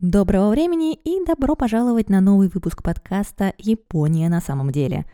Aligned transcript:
Доброго 0.00 0.50
времени 0.50 0.94
и 0.94 1.24
добро 1.24 1.56
пожаловать 1.56 2.08
на 2.08 2.20
новый 2.20 2.48
выпуск 2.48 2.84
подкаста 2.84 3.52
«Япония 3.58 4.28
на 4.28 4.40
самом 4.40 4.70
деле». 4.70 5.06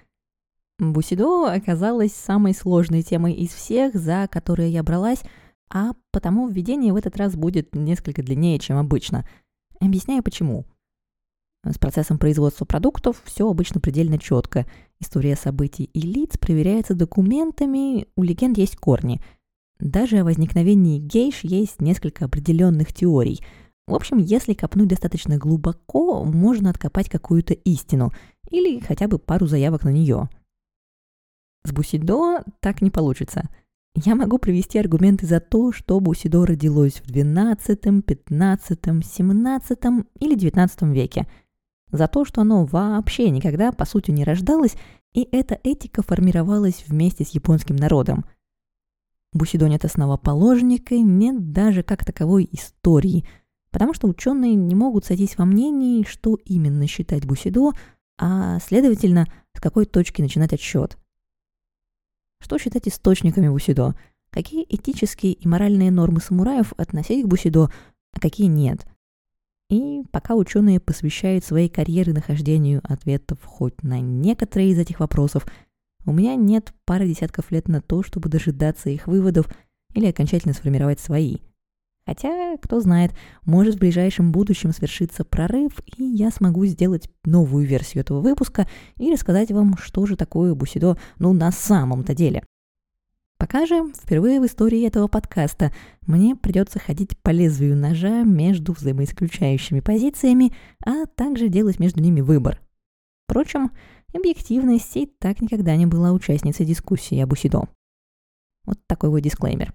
Бусидо 0.79 1.51
оказалась 1.51 2.13
самой 2.13 2.53
сложной 2.53 3.01
темой 3.01 3.33
из 3.33 3.49
всех, 3.49 3.95
за 3.95 4.29
которые 4.31 4.71
я 4.71 4.83
бралась, 4.83 5.23
а 5.71 5.93
потому 6.11 6.49
введение 6.49 6.93
в 6.93 6.97
этот 6.97 7.17
раз 7.17 7.35
будет 7.35 7.75
несколько 7.75 8.23
длиннее, 8.23 8.59
чем 8.59 8.77
обычно. 8.77 9.27
Объясняю 9.81 10.23
почему. 10.23 10.67
С 11.65 11.79
процессом 11.79 12.19
производства 12.19 12.67
продуктов 12.67 13.23
все 13.25 13.49
обычно 13.49 13.81
предельно 13.81 14.19
четко. 14.19 14.67
История 15.01 15.35
событий 15.35 15.85
и 15.85 16.01
лиц 16.03 16.37
проверяется 16.37 16.93
документами, 16.95 18.09
у 18.17 18.23
легенд 18.23 18.59
есть 18.59 18.77
корни. 18.77 19.23
Даже 19.81 20.19
о 20.19 20.25
возникновении 20.25 20.99
гейш 20.99 21.41
есть 21.43 21.81
несколько 21.81 22.27
определенных 22.27 22.93
теорий– 22.93 23.41
в 23.87 23.95
общем, 23.95 24.19
если 24.19 24.55
копнуть 24.55 24.89
достаточно 24.89 25.37
глубоко, 25.37 26.25
можно 26.25 26.71
откопать 26.71 27.11
какую-то 27.11 27.53
истину 27.53 28.13
или 28.51 28.81
хотя 28.81 29.09
бы 29.09 29.19
пару 29.19 29.47
заявок 29.47 29.85
на 29.85 29.91
нее. 29.91 30.31
С 31.65 31.73
Бусидо 31.73 32.45
так 32.61 32.81
не 32.81 32.91
получится. 32.91 33.49
Я 33.95 34.15
могу 34.15 34.39
привести 34.39 34.79
аргументы 34.79 35.27
за 35.27 35.39
то, 35.41 35.71
что 35.71 36.01
Бусидо 36.01 36.47
родилось 36.47 37.03
в 37.05 37.11
XII, 37.11 38.03
XV, 38.03 38.79
XVII 38.81 40.07
или 40.19 40.37
XIX 40.37 40.93
веке. 40.93 41.27
За 41.93 42.09
то, 42.09 42.25
что 42.25 42.41
оно 42.41 42.65
вообще 42.65 43.31
никогда, 43.31 43.71
по 43.71 43.85
сути, 43.85 44.11
не 44.11 44.25
рождалось, 44.25 44.75
и 45.13 45.29
эта 45.31 45.61
этика 45.63 46.03
формировалась 46.03 46.85
вместе 46.89 47.25
с 47.25 47.31
японским 47.31 47.77
народом. 47.77 48.25
Бусидо 49.33 49.69
нет 49.69 49.85
основоположника, 49.85 50.97
нет 50.97 51.53
даже 51.53 51.83
как 51.83 52.05
таковой 52.05 52.49
истории– 52.51 53.27
потому 53.75 53.93
что 53.93 54.07
ученые 54.07 54.55
не 54.55 54.77
могут 54.77 55.05
сойтись 55.05 55.37
во 55.37 55.45
мнении, 55.45 56.05
что 56.05 56.39
именно 56.45 56.87
считать 56.87 57.27
Бусидо, 57.27 57.73
а, 58.17 58.61
следовательно, 58.61 59.27
с 59.53 59.61
какой 59.61 59.85
точки 59.85 60.23
начинать 60.23 60.53
отсчет. 60.53 60.97
Что 62.41 62.57
считать 62.57 62.87
источниками 62.87 63.49
Бусидо? 63.49 63.97
Какие 64.31 64.65
этические 64.69 65.33
и 65.33 65.49
моральные 65.49 65.91
нормы 65.91 66.21
самураев 66.21 66.73
относить 66.77 67.25
к 67.25 67.27
Бусидо, 67.27 67.69
а 68.13 68.21
какие 68.21 68.47
нет? 68.47 68.87
И 69.69 70.05
пока 70.13 70.37
ученые 70.37 70.79
посвящают 70.79 71.45
своей 71.45 71.69
карьеры 71.69 72.13
нахождению 72.13 72.81
ответов 72.85 73.43
хоть 73.43 73.83
на 73.83 73.99
некоторые 73.99 74.71
из 74.71 74.79
этих 74.79 75.01
вопросов, 75.01 75.49
у 76.07 76.13
меня 76.13 76.37
нет 76.37 76.73
пары 76.85 77.09
десятков 77.09 77.51
лет 77.51 77.67
на 77.67 77.81
то, 77.81 78.05
чтобы 78.05 78.29
дожидаться 78.29 78.89
их 78.89 79.09
выводов 79.09 79.49
или 79.95 80.07
окончательно 80.07 80.55
сформировать 80.55 81.01
свои– 81.01 81.39
Хотя, 82.07 82.57
кто 82.59 82.81
знает, 82.81 83.13
может 83.45 83.77
в 83.77 83.79
ближайшем 83.79 84.31
будущем 84.31 84.73
свершиться 84.73 85.25
прорыв, 85.25 85.73
и 85.97 86.05
я 86.05 86.31
смогу 86.31 86.67
сделать 86.67 87.09
новую 87.25 87.67
версию 87.67 88.03
этого 88.03 88.21
выпуска 88.21 88.69
и 88.97 89.11
рассказать 89.11 89.51
вам, 89.51 89.77
что 89.79 90.05
же 90.05 90.17
такое 90.17 90.55
Бусидо, 90.55 90.99
ну, 91.19 91.33
на 91.33 91.51
самом-то 91.51 92.15
деле. 92.15 92.45
Пока 93.39 93.67
же, 93.67 93.91
впервые 93.93 94.41
в 94.41 94.47
истории 94.47 94.87
этого 94.87 95.09
подкаста, 95.09 95.73
мне 96.07 96.37
придется 96.37 96.79
ходить 96.79 97.19
по 97.19 97.31
лезвию 97.31 97.77
ножа 97.77 98.23
между 98.23 98.73
взаимоисключающими 98.73 99.81
позициями, 99.81 100.55
а 100.85 101.07
также 101.07 101.49
делать 101.49 101.81
между 101.81 102.01
ними 102.01 102.21
выбор. 102.21 102.61
Впрочем, 103.25 103.73
объективность 104.15 104.97
и 104.97 105.07
так 105.07 105.41
никогда 105.41 105.75
не 105.77 105.87
была 105.87 106.13
участницей 106.13 106.67
дискуссии 106.67 107.19
об 107.19 107.31
Бусидо. 107.31 107.69
Вот 108.65 108.79
такой 108.87 109.11
вот 109.11 109.21
дисклеймер. 109.21 109.75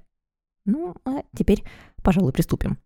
Ну, 0.66 0.95
а 1.03 1.23
теперь 1.36 1.64
Пожалуй, 2.03 2.31
приступим. 2.31 2.78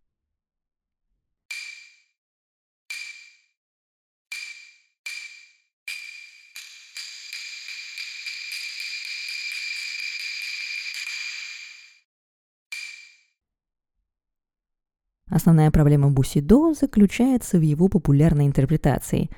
Основная 15.33 15.71
проблема 15.71 16.11
Бусидо 16.11 16.75
заключается 16.75 17.57
в 17.57 17.61
его 17.61 17.87
популярной 17.87 18.45
интерпретации. 18.45 19.31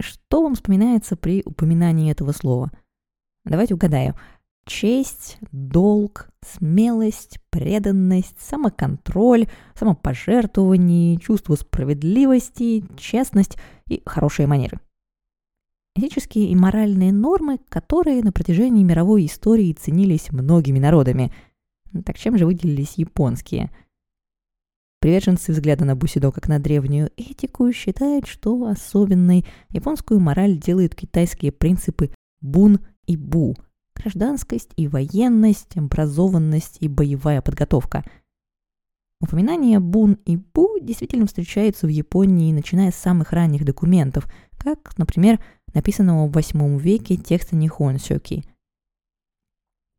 Что 0.00 0.42
вам 0.42 0.54
вспоминается 0.54 1.14
при 1.14 1.42
упоминании 1.44 2.10
этого 2.10 2.32
слова? 2.32 2.72
Давайте 3.44 3.74
угадаю. 3.74 4.14
Честь, 4.70 5.36
долг, 5.50 6.30
смелость, 6.46 7.40
преданность, 7.50 8.40
самоконтроль, 8.40 9.48
самопожертвование, 9.74 11.18
чувство 11.18 11.56
справедливости, 11.56 12.84
честность 12.96 13.58
и 13.88 14.00
хорошие 14.06 14.46
манеры. 14.46 14.78
Этические 15.96 16.50
и 16.50 16.54
моральные 16.54 17.12
нормы, 17.12 17.58
которые 17.68 18.22
на 18.22 18.30
протяжении 18.30 18.84
мировой 18.84 19.26
истории 19.26 19.72
ценились 19.72 20.30
многими 20.30 20.78
народами. 20.78 21.32
Так 22.06 22.16
чем 22.16 22.38
же 22.38 22.46
выделились 22.46 22.94
японские? 22.94 23.72
Приверженцы 25.00 25.50
взгляда 25.50 25.84
на 25.84 25.96
Бусидо 25.96 26.30
как 26.30 26.46
на 26.46 26.60
древнюю 26.60 27.10
этику 27.16 27.72
считают, 27.72 28.28
что 28.28 28.66
особенной 28.66 29.44
японскую 29.70 30.20
мораль 30.20 30.58
делают 30.58 30.94
китайские 30.94 31.50
принципы 31.50 32.14
бун 32.40 32.78
и 33.06 33.16
бу– 33.16 33.56
гражданскость 34.00 34.70
и 34.76 34.88
военность, 34.88 35.76
образованность 35.76 36.78
и 36.80 36.88
боевая 36.88 37.42
подготовка. 37.42 38.04
Упоминания 39.20 39.80
бун 39.80 40.14
и 40.24 40.36
бу 40.36 40.78
действительно 40.80 41.26
встречаются 41.26 41.86
в 41.86 41.90
Японии, 41.90 42.52
начиная 42.52 42.90
с 42.90 42.96
самых 42.96 43.32
ранних 43.32 43.64
документов, 43.64 44.26
как, 44.56 44.96
например, 44.96 45.38
написанного 45.74 46.26
в 46.26 46.36
VIII 46.36 46.78
веке 46.78 47.16
текста 47.16 47.56
Нихон 47.56 47.98
Сёки. 47.98 48.44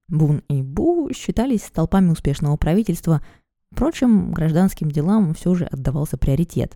Бун 0.07 0.43
и 0.49 0.61
Бу 0.61 1.09
считались 1.13 1.63
столпами 1.63 2.09
успешного 2.09 2.57
правительства, 2.57 3.23
впрочем, 3.71 4.33
гражданским 4.33 4.91
делам 4.91 5.33
все 5.33 5.55
же 5.55 5.65
отдавался 5.65 6.17
приоритет. 6.17 6.75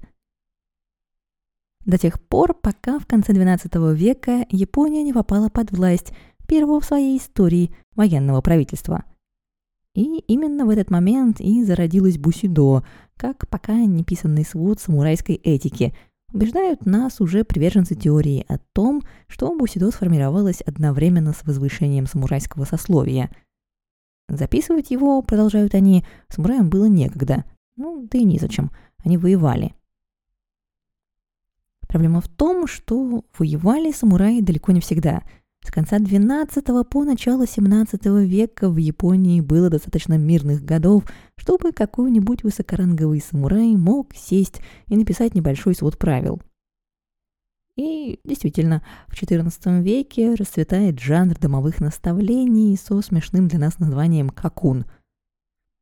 До 1.86 1.97
тех 1.97 2.19
пор, 2.19 2.53
пока 2.53 2.97
в 2.97 3.06
конце 3.06 3.34
XII 3.34 3.94
века 3.94 4.46
Япония 4.50 5.03
не 5.03 5.13
попала 5.13 5.50
под 5.50 5.72
власть 5.72 6.13
первого 6.45 6.79
в 6.79 6.85
своей 6.85 7.17
истории 7.17 7.75
военного 7.95 8.41
правительства. 8.41 9.03
И 9.95 10.19
именно 10.28 10.66
в 10.66 10.69
этот 10.69 10.91
момент 10.91 11.39
и 11.39 11.63
зародилась 11.63 12.17
Бусидо, 12.17 12.85
как 13.16 13.47
пока 13.47 13.73
неписанный 13.73 14.44
свод 14.44 14.81
самурайской 14.81 15.35
этики, 15.35 15.95
убеждают 16.33 16.85
нас 16.85 17.22
уже 17.22 17.45
приверженцы 17.45 17.95
теории 17.95 18.45
о 18.50 18.57
том, 18.73 19.03
что 19.28 19.56
Бусидо 19.56 19.89
сформировалось 19.91 20.59
одновременно 20.61 21.31
с 21.31 21.45
возвышением 21.45 22.07
самурайского 22.07 22.66
сословия. 22.66 23.31
Записывать 24.27 24.91
его, 24.91 25.22
продолжают 25.22 25.75
они, 25.75 26.03
самураям 26.27 26.69
было 26.69 26.85
некогда. 26.85 27.45
Ну, 27.77 28.06
да 28.12 28.17
и 28.17 28.25
незачем. 28.25 28.72
Они 29.03 29.17
воевали. 29.17 29.73
Проблема 31.88 32.19
в 32.19 32.27
том, 32.27 32.67
что 32.67 33.23
воевали 33.38 33.94
самураи 33.94 34.41
далеко 34.41 34.73
не 34.73 34.81
всегда– 34.81 35.23
с 35.66 35.72
конца 35.72 35.98
XII 35.98 36.84
по 36.84 37.03
начало 37.03 37.46
XVII 37.46 38.24
века 38.24 38.70
в 38.70 38.78
Японии 38.78 39.42
было 39.42 39.70
достаточно 39.72 40.16
мирных 40.16 40.64
годов, 40.64 41.06
чтобы 41.38 41.72
какой-нибудь 41.72 42.44
высокоранговый 42.44 43.20
самурай 43.20 43.75
мог 43.75 44.14
сесть 44.16 44.62
и 44.88 44.96
написать 44.96 45.34
небольшой 45.34 45.74
свод 45.74 45.98
правил. 45.98 46.40
И 47.78 48.20
действительно, 48.24 48.84
в 49.08 49.14
XIV 49.14 49.81
веке 49.81 50.36
расцветает 50.36 51.00
жанр 51.00 51.38
домовых 51.40 51.81
наставлений 51.81 52.78
со 52.78 53.02
смешным 53.02 53.48
для 53.48 53.59
нас 53.59 53.80
названием 53.80 54.30
«какун». 54.30 54.86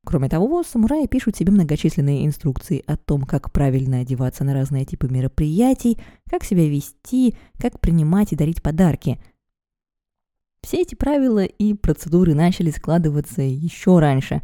Кроме 0.05 0.27
того, 0.27 0.63
самураи 0.63 1.07
пишут 1.07 1.37
себе 1.37 1.51
многочисленные 1.51 2.25
инструкции 2.25 2.83
о 2.87 2.97
том, 2.97 3.23
как 3.23 3.51
правильно 3.51 3.99
одеваться 3.99 4.43
на 4.43 4.53
разные 4.53 4.85
типы 4.85 5.07
мероприятий, 5.07 5.97
как 6.29 6.43
себя 6.43 6.67
вести, 6.67 7.35
как 7.57 7.79
принимать 7.79 8.31
и 8.31 8.37
дарить 8.37 8.63
подарки– 8.63 9.19
все 10.63 10.81
эти 10.81 10.95
правила 10.95 11.43
и 11.43 11.73
процедуры 11.73 12.33
начали 12.33 12.71
складываться 12.71 13.41
еще 13.41 13.99
раньше, 13.99 14.41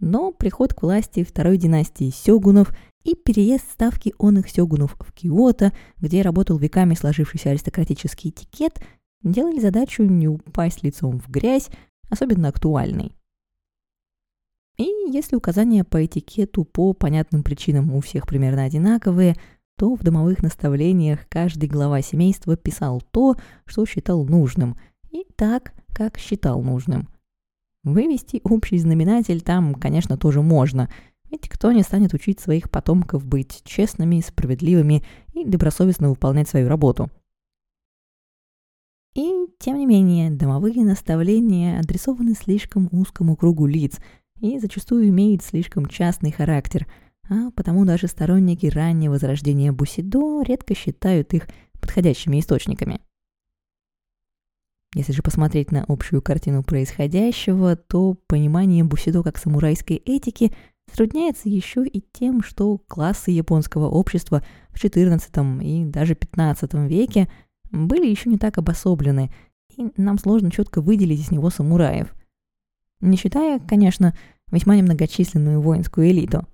но 0.00 0.30
приход 0.30 0.74
к 0.74 0.82
власти 0.82 1.24
второй 1.24 1.56
династии 1.56 2.10
сёгунов 2.10 2.72
и 3.04 3.14
переезд 3.14 3.64
ставки 3.72 4.14
онных 4.18 4.50
сёгунов 4.50 4.96
в 5.00 5.12
Киото, 5.12 5.72
где 5.98 6.22
работал 6.22 6.58
веками 6.58 6.94
сложившийся 6.94 7.50
аристократический 7.50 8.30
этикет, 8.30 8.80
делали 9.22 9.60
задачу 9.60 10.02
не 10.02 10.28
упасть 10.28 10.82
лицом 10.82 11.18
в 11.18 11.30
грязь 11.30 11.70
особенно 12.10 12.48
актуальной. 12.48 13.12
И 14.76 14.84
если 15.10 15.36
указания 15.36 15.84
по 15.84 16.04
этикету 16.04 16.64
по 16.64 16.92
понятным 16.92 17.42
причинам 17.42 17.94
у 17.94 18.00
всех 18.00 18.26
примерно 18.26 18.64
одинаковые, 18.64 19.36
то 19.78 19.94
в 19.94 20.02
домовых 20.02 20.42
наставлениях 20.42 21.26
каждый 21.28 21.68
глава 21.68 22.02
семейства 22.02 22.56
писал 22.56 23.02
то, 23.10 23.36
что 23.64 23.86
считал 23.86 24.26
нужным– 24.26 24.76
и 25.12 25.26
так, 25.36 25.72
как 25.92 26.18
считал 26.18 26.62
нужным. 26.62 27.08
Вывести 27.84 28.40
общий 28.44 28.78
знаменатель 28.78 29.42
там, 29.42 29.74
конечно, 29.74 30.16
тоже 30.16 30.42
можно, 30.42 30.88
Ведь 31.30 31.48
кто 31.48 31.72
не 31.72 31.82
станет 31.82 32.12
учить 32.12 32.40
своих 32.40 32.70
потомков 32.70 33.24
быть 33.24 33.62
честными, 33.64 34.20
справедливыми 34.20 35.02
и 35.32 35.44
добросовестно 35.44 36.10
выполнять 36.10 36.48
свою 36.48 36.68
работу? 36.68 37.10
И, 39.14 39.46
тем 39.58 39.78
не 39.78 39.86
менее, 39.86 40.30
домовые 40.30 40.84
наставления 40.84 41.78
адресованы 41.80 42.34
слишком 42.34 42.88
узкому 42.92 43.36
кругу 43.36 43.66
лиц 43.66 43.98
и 44.40 44.58
зачастую 44.58 45.08
имеют 45.08 45.42
слишком 45.42 45.86
частный 45.86 46.32
характер, 46.32 46.86
а 47.28 47.50
потому 47.52 47.84
даже 47.84 48.08
сторонники 48.08 48.66
раннего 48.66 49.12
возрождения 49.12 49.72
Бусидо 49.72 50.42
редко 50.42 50.74
считают 50.74 51.32
их 51.34 51.48
подходящими 51.80 52.40
источниками. 52.40 53.00
Если 54.94 55.12
же 55.12 55.22
посмотреть 55.22 55.72
на 55.72 55.84
общую 55.88 56.20
картину 56.20 56.62
происходящего, 56.62 57.76
то 57.76 58.14
понимание 58.26 58.84
бусидо 58.84 59.22
как 59.22 59.38
самурайской 59.38 59.96
этики 59.96 60.52
затрудняется 60.88 61.48
еще 61.48 61.86
и 61.86 62.02
тем, 62.12 62.42
что 62.42 62.76
классы 62.76 63.30
японского 63.30 63.88
общества 63.88 64.42
в 64.70 64.82
XIV 64.82 65.64
и 65.64 65.84
даже 65.86 66.12
XV 66.14 66.88
веке 66.88 67.30
были 67.70 68.06
еще 68.06 68.28
не 68.28 68.36
так 68.36 68.58
обособлены, 68.58 69.32
и 69.74 69.88
нам 69.96 70.18
сложно 70.18 70.50
четко 70.50 70.82
выделить 70.82 71.20
из 71.20 71.30
него 71.30 71.48
самураев. 71.48 72.14
Не 73.00 73.16
считая, 73.16 73.58
конечно, 73.60 74.14
весьма 74.50 74.76
немногочисленную 74.76 75.62
воинскую 75.62 76.10
элиту. 76.10 76.46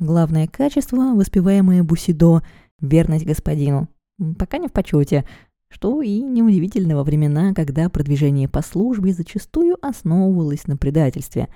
Главное 0.00 0.48
качество, 0.48 1.14
воспеваемое 1.14 1.84
Бусидо– 1.84 2.42
верность 2.80 3.24
господину. 3.24 3.88
Пока 4.36 4.58
не 4.58 4.66
в 4.66 4.72
почете, 4.72 5.24
что 5.72 6.02
и 6.02 6.20
неудивительно 6.20 6.96
во 6.96 7.02
времена, 7.02 7.54
когда 7.54 7.88
продвижение 7.88 8.48
по 8.48 8.60
службе 8.62 9.12
зачастую 9.12 9.76
основывалось 9.80 10.66
на 10.66 10.76
предательстве. 10.76 11.48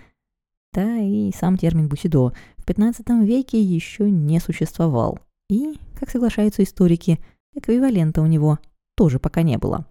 Да 0.73 0.97
и 0.97 1.31
сам 1.33 1.59
термин 1.59 1.89
«бусидо» 1.89 2.33
в 2.57 2.65
XV 2.67 3.25
веке 3.25 3.61
еще 3.61 4.11
не 4.11 4.41
существовал. 4.41 5.19
И, 5.51 5.75
как 5.99 6.11
соглашаются 6.11 6.63
историки, 6.63 7.21
эквивалента 7.55 8.23
у 8.23 8.27
него 8.27 8.59
тоже 8.97 9.19
пока 9.19 9.43
не 9.43 9.59
было. 9.59 9.87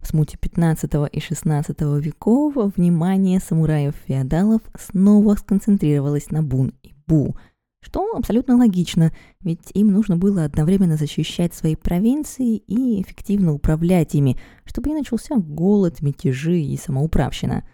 В 0.00 0.06
смуте 0.06 0.38
15 0.38 0.90
и 1.12 1.20
16 1.20 1.80
веков 1.80 2.54
внимание 2.76 3.40
самураев-феодалов 3.40 4.62
снова 4.78 5.34
сконцентрировалось 5.34 6.30
на 6.30 6.42
бун 6.42 6.72
и 6.82 6.94
бу– 7.06 7.36
что 7.80 8.16
абсолютно 8.16 8.56
логично, 8.56 9.12
ведь 9.40 9.70
им 9.74 9.92
нужно 9.92 10.16
было 10.16 10.44
одновременно 10.44 10.96
защищать 10.96 11.54
свои 11.54 11.76
провинции 11.76 12.56
и 12.56 13.00
эффективно 13.02 13.52
управлять 13.52 14.14
ими, 14.14 14.36
чтобы 14.64 14.90
не 14.90 14.96
начался 14.96 15.36
голод, 15.36 16.02
мятежи 16.02 16.60
и 16.60 16.76
самоуправщина. 16.76 17.64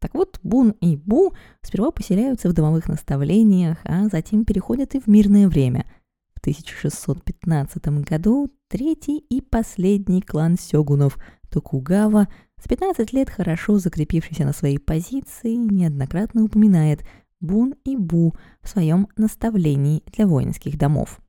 Так 0.00 0.14
вот, 0.14 0.40
Бун 0.42 0.70
и 0.80 0.96
Бу 0.96 1.32
сперва 1.62 1.92
поселяются 1.92 2.48
в 2.48 2.52
домовых 2.52 2.88
наставлениях, 2.88 3.78
а 3.84 4.08
затем 4.08 4.44
переходят 4.44 4.96
и 4.96 5.00
в 5.00 5.06
мирное 5.06 5.48
время. 5.48 5.86
В 6.34 6.40
1615 6.40 7.86
году 8.04 8.50
третий 8.68 9.18
и 9.18 9.40
последний 9.40 10.20
клан 10.20 10.58
сёгунов 10.58 11.18
Токугава 11.48 12.26
с 12.60 12.66
15 12.66 13.12
лет 13.12 13.30
хорошо 13.30 13.78
закрепившийся 13.78 14.44
на 14.44 14.52
своей 14.52 14.78
позиции 14.78 15.54
неоднократно 15.54 16.42
упоминает– 16.42 17.04
Бун 17.42 17.74
и 17.84 17.96
Бу 17.96 18.34
в 18.62 18.68
своем 18.68 19.08
наставлении 19.16 20.02
для 20.06 20.26
воинских 20.26 20.78
домов. 20.78 21.20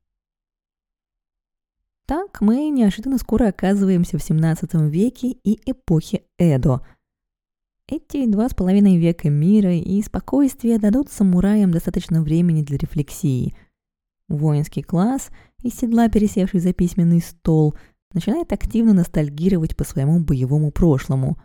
Так 2.05 2.41
мы 2.41 2.69
неожиданно 2.69 3.17
скоро 3.17 3.47
оказываемся 3.47 4.17
в 4.17 4.23
17 4.23 4.73
веке 4.89 5.31
и 5.43 5.59
эпохе 5.69 6.23
Эдо. 6.37 6.85
Эти 7.87 8.25
два 8.27 8.47
с 8.47 8.53
половиной 8.53 8.97
века 8.97 9.29
мира 9.29 9.73
и 9.73 10.01
спокойствия 10.01 10.77
дадут 10.77 11.11
самураям 11.11 11.71
достаточно 11.71 12.21
времени 12.21 12.61
для 12.61 12.77
рефлексии. 12.77 13.55
Воинский 14.29 14.83
класс, 14.83 15.29
из 15.61 15.75
седла 15.75 16.09
пересевший 16.09 16.59
за 16.59 16.73
письменный 16.73 17.21
стол, 17.21 17.75
начинает 18.13 18.53
активно 18.53 18.93
ностальгировать 18.93 19.75
по 19.75 19.83
своему 19.83 20.19
боевому 20.19 20.71
прошлому. 20.71 21.37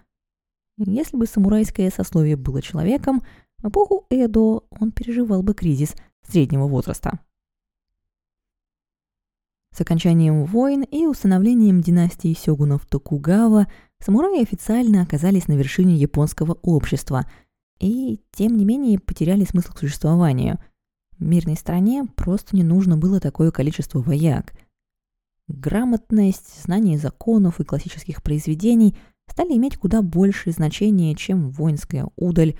Если 0.77 1.17
бы 1.17 1.27
самурайское 1.27 1.91
сословие 1.91 2.37
было 2.37 2.63
человеком, 2.63 3.23
в 3.63 3.69
эпоху 3.69 4.07
Эдо 4.11 4.63
он 4.71 4.93
переживал 4.93 5.43
бы 5.43 5.55
кризис 5.55 5.95
среднего 6.23 6.67
возраста. 6.67 7.21
С 9.75 9.81
окончанием 9.81 10.45
войн 10.45 10.83
и 10.83 11.07
установлением 11.07 11.81
династии 11.81 12.35
сёгунов 12.35 12.87
Токугава 12.87 13.69
самураи 14.01 14.43
официально 14.43 15.03
оказались 15.03 15.47
на 15.47 15.53
вершине 15.53 15.95
японского 15.95 16.55
общества 16.63 17.27
и, 17.79 18.21
тем 18.33 18.57
не 18.57 18.65
менее, 18.65 18.99
потеряли 18.99 19.45
смысл 19.45 19.73
к 19.73 19.79
существованию. 19.79 20.59
Мирной 21.19 21.57
стране 21.57 22.05
просто 22.17 22.57
не 22.57 22.65
нужно 22.65 22.97
было 22.97 23.21
такое 23.21 23.51
количество 23.51 24.01
вояк. 24.01 24.53
Грамотность, 25.49 26.63
знание 26.63 26.99
законов 26.99 27.61
и 27.61 27.65
классических 27.65 28.23
произведений 28.23 28.97
стали 29.29 29.57
иметь 29.57 29.77
куда 29.77 30.03
большее 30.03 30.53
значение, 30.53 31.15
чем 31.15 31.51
воинская 31.51 32.09
удаль, 32.17 32.59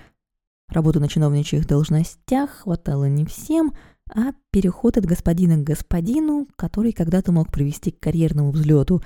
Работу 0.69 1.01
на 1.01 1.09
чиновничьих 1.09 1.67
должностях 1.67 2.51
хватало 2.51 3.09
не 3.09 3.25
всем, 3.25 3.73
а 4.15 4.33
переход 4.51 4.99
от 4.99 5.07
господина 5.07 5.57
к 5.57 5.65
господину, 5.65 6.47
который 6.57 6.93
когда-то 6.93 7.33
мог 7.33 7.51
привести 7.51 7.91
к 7.91 8.01
карьерному 8.01 8.51
взлету, 8.51 9.03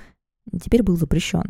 теперь 0.61 0.83
был 0.83 0.97
запрещен. 0.97 1.43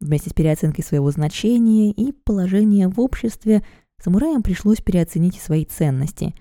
Вместе 0.00 0.30
с 0.30 0.32
переоценкой 0.32 0.84
своего 0.84 1.10
значения 1.10 1.90
и 1.90 2.12
положения 2.12 2.88
в 2.88 3.00
обществе 3.00 3.62
самураям 4.00 4.42
пришлось 4.42 4.80
переоценить 4.80 5.40
свои 5.40 5.64
ценности. 5.64 6.34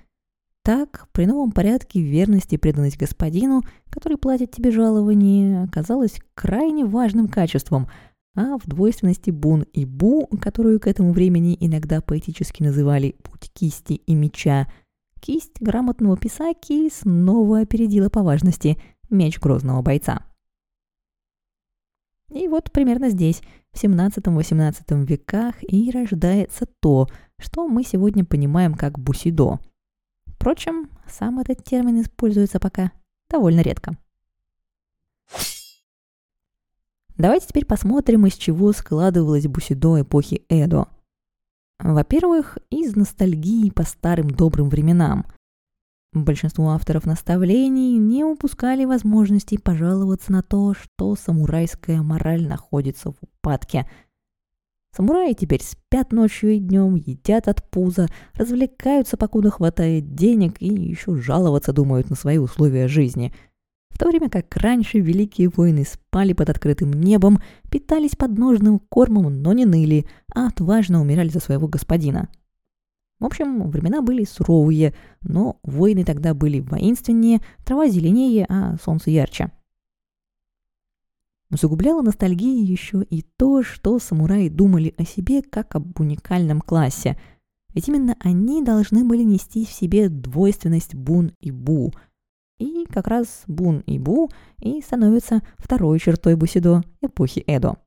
Так, 0.64 1.08
при 1.12 1.26
новом 1.26 1.52
порядке 1.52 2.02
верность 2.02 2.54
и 2.54 2.58
преданность 2.58 2.98
господину, 2.98 3.64
который 3.90 4.18
платит 4.18 4.52
тебе 4.52 4.70
жалование, 4.72 5.64
оказалась 5.64 6.20
крайне 6.36 6.86
важным 6.86 7.28
качеством– 7.28 7.90
а 8.36 8.58
в 8.58 8.66
двойственности 8.66 9.30
бун 9.30 9.64
и 9.74 9.86
бу, 9.86 10.28
которую 10.42 10.80
к 10.80 10.88
этому 10.88 11.12
времени 11.12 11.58
иногда 11.60 12.02
поэтически 12.02 12.64
называли 12.64 13.16
«путь 13.24 13.52
кисти 13.54 13.94
и 13.94 14.14
меча», 14.14 14.68
кисть 15.20 15.62
грамотного 15.62 16.18
писаки 16.18 16.90
снова 16.90 17.60
опередила 17.60 18.10
по 18.10 18.24
важности 18.24 18.78
меч 19.10 19.40
грозного 19.40 19.82
бойца. 19.82 20.26
И 22.30 22.48
вот 22.48 22.72
примерно 22.72 23.10
здесь, 23.10 23.42
в 23.74 23.84
17-18 23.84 25.06
веках, 25.06 25.56
и 25.62 25.92
рождается 25.92 26.66
то, 26.80 27.08
что 27.38 27.68
мы 27.68 27.84
сегодня 27.84 28.24
понимаем 28.24 28.74
как 28.74 28.98
бусидо. 28.98 29.60
Впрочем, 30.26 30.90
сам 31.08 31.40
этот 31.40 31.64
термин 31.64 32.02
используется 32.02 32.60
пока 32.60 32.92
довольно 33.30 33.60
редко. 33.62 33.98
Давайте 37.22 37.46
теперь 37.50 37.66
посмотрим, 37.66 38.26
из 38.26 38.34
чего 38.34 38.72
складывалась 38.72 39.46
бусидо 39.46 40.02
эпохи 40.02 40.44
Эдо. 40.50 40.88
Во-первых, 41.78 42.58
из 42.72 42.96
ностальгии 42.96 43.70
по 43.70 43.84
старым 43.84 44.32
добрым 44.32 44.70
временам. 44.70 45.28
Большинство 46.14 46.72
авторов 46.72 47.06
наставлений 47.06 47.96
не 48.00 48.24
упускали 48.24 48.86
возможности 48.86 49.60
пожаловаться 49.60 50.32
на 50.32 50.42
то, 50.42 50.74
что 50.74 51.16
самурайская 51.16 52.02
мораль 52.02 52.48
находится 52.48 53.12
в 53.12 53.18
упадке. 53.22 53.88
Самураи 54.92 55.34
теперь 55.34 55.62
спят 55.62 56.12
ночью 56.12 56.54
и 56.54 56.58
днем, 56.58 56.96
едят 56.96 57.48
от 57.48 57.64
пуза, 57.70 58.08
развлекаются, 58.34 59.16
покуда 59.16 59.52
хватает 59.52 60.16
денег, 60.16 60.56
и 60.60 60.74
еще 60.74 61.16
жаловаться 61.18 61.72
думают 61.72 62.10
на 62.10 62.16
свои 62.16 62.40
условия 62.40 62.88
жизни– 62.88 63.32
в 63.92 63.98
то 63.98 64.08
время 64.08 64.30
как 64.30 64.56
раньше 64.56 65.00
великие 65.00 65.50
воины 65.50 65.86
спали 65.86 66.34
под 66.34 66.50
открытым 66.50 66.92
небом, 66.92 67.40
питались 67.70 68.16
подножным 68.16 68.80
кормом, 68.80 69.42
но 69.42 69.54
не 69.54 69.66
ныли, 69.66 70.06
а 70.34 70.48
отважно 70.48 71.02
умирали 71.02 71.30
за 71.30 71.40
своего 71.40 71.68
господина. 71.68 72.30
В 73.20 73.26
общем, 73.26 73.70
времена 73.70 74.02
были 74.02 74.24
суровые, 74.24 74.96
но 75.22 75.60
воины 75.64 76.04
тогда 76.04 76.34
были 76.34 76.60
воинственнее, 76.60 77.42
трава 77.64 77.88
зеленее, 77.88 78.46
а 78.50 78.78
солнце 78.84 79.12
ярче. 79.12 79.52
Усугубляло 81.52 82.02
ностальгии 82.02 82.66
еще 82.66 83.04
и 83.04 83.22
то, 83.22 83.62
что 83.62 84.00
самураи 84.00 84.48
думали 84.48 84.96
о 84.98 85.04
себе 85.04 85.44
как 85.44 85.76
об 85.76 86.00
уникальном 86.00 86.62
классе. 86.62 87.20
Ведь 87.74 87.90
именно 87.90 88.16
они 88.22 88.64
должны 88.64 89.04
были 89.04 89.24
нести 89.24 89.66
в 89.66 89.72
себе 89.72 90.10
двойственность 90.10 90.96
бун 90.96 91.34
и 91.42 91.52
бу– 91.52 91.94
и 92.62 92.86
как 92.86 93.08
раз 93.08 93.44
Бун 93.48 93.80
и 93.88 93.98
Бу 93.98 94.30
и 94.60 94.82
становятся 94.82 95.42
второй 95.58 96.00
чертой 96.00 96.36
Бусидо 96.36 96.84
эпохи 97.02 97.44
Эдо. 97.48 97.78